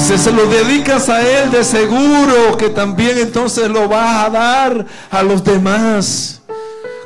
Si 0.03 0.17
se 0.17 0.33
lo 0.33 0.45
dedicas 0.47 1.07
a 1.07 1.21
Él, 1.21 1.49
de 1.49 1.63
seguro 1.63 2.57
que 2.57 2.67
también 2.67 3.17
entonces 3.19 3.69
lo 3.69 3.87
vas 3.87 4.25
a 4.25 4.29
dar 4.29 4.85
a 5.09 5.23
los 5.23 5.45
demás. 5.45 6.41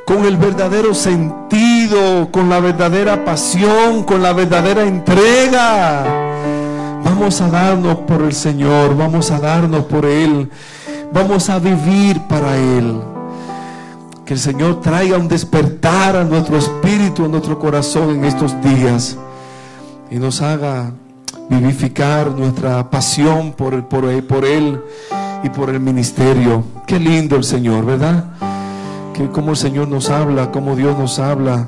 Con 0.04 0.24
el 0.24 0.36
verdadero 0.36 0.92
sentido, 0.94 2.28
con 2.32 2.48
la 2.48 2.58
verdadera 2.58 3.24
pasión, 3.24 4.02
con 4.02 4.20
la 4.20 4.32
verdadera 4.32 4.82
entrega. 4.82 6.06
Vamos 7.04 7.40
a 7.40 7.48
darnos 7.48 7.98
por 7.98 8.22
el 8.22 8.32
Señor, 8.32 8.96
vamos 8.96 9.30
a 9.30 9.38
darnos 9.38 9.84
por 9.84 10.04
Él. 10.04 10.50
Vamos 11.12 11.48
a 11.50 11.60
vivir 11.60 12.20
para 12.22 12.56
Él. 12.56 13.00
Que 14.24 14.34
el 14.34 14.40
Señor 14.40 14.80
traiga 14.80 15.18
un 15.18 15.28
despertar 15.28 16.16
a 16.16 16.24
nuestro 16.24 16.58
espíritu, 16.58 17.26
a 17.26 17.28
nuestro 17.28 17.60
corazón 17.60 18.10
en 18.10 18.24
estos 18.24 18.60
días. 18.60 19.16
Y 20.10 20.16
nos 20.16 20.42
haga 20.42 20.90
vivificar 21.48 22.30
nuestra 22.32 22.90
pasión 22.90 23.52
por, 23.52 23.86
por, 23.88 24.04
él- 24.06 24.24
por 24.24 24.44
Él 24.44 24.80
y 25.42 25.48
por 25.50 25.70
el 25.70 25.80
ministerio. 25.80 26.64
Qué 26.86 26.98
lindo 26.98 27.36
el 27.36 27.44
Señor, 27.44 27.84
¿verdad? 27.86 28.24
Que 29.14 29.28
como 29.28 29.50
el 29.52 29.56
Señor 29.56 29.88
nos 29.88 30.10
habla, 30.10 30.50
como 30.52 30.76
Dios 30.76 30.96
nos 30.98 31.18
habla, 31.18 31.66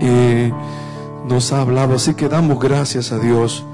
eh, 0.00 0.52
nos 1.28 1.52
ha 1.52 1.60
hablado. 1.60 1.94
Así 1.94 2.14
que 2.14 2.28
damos 2.28 2.58
gracias 2.58 3.12
a 3.12 3.18
Dios. 3.18 3.64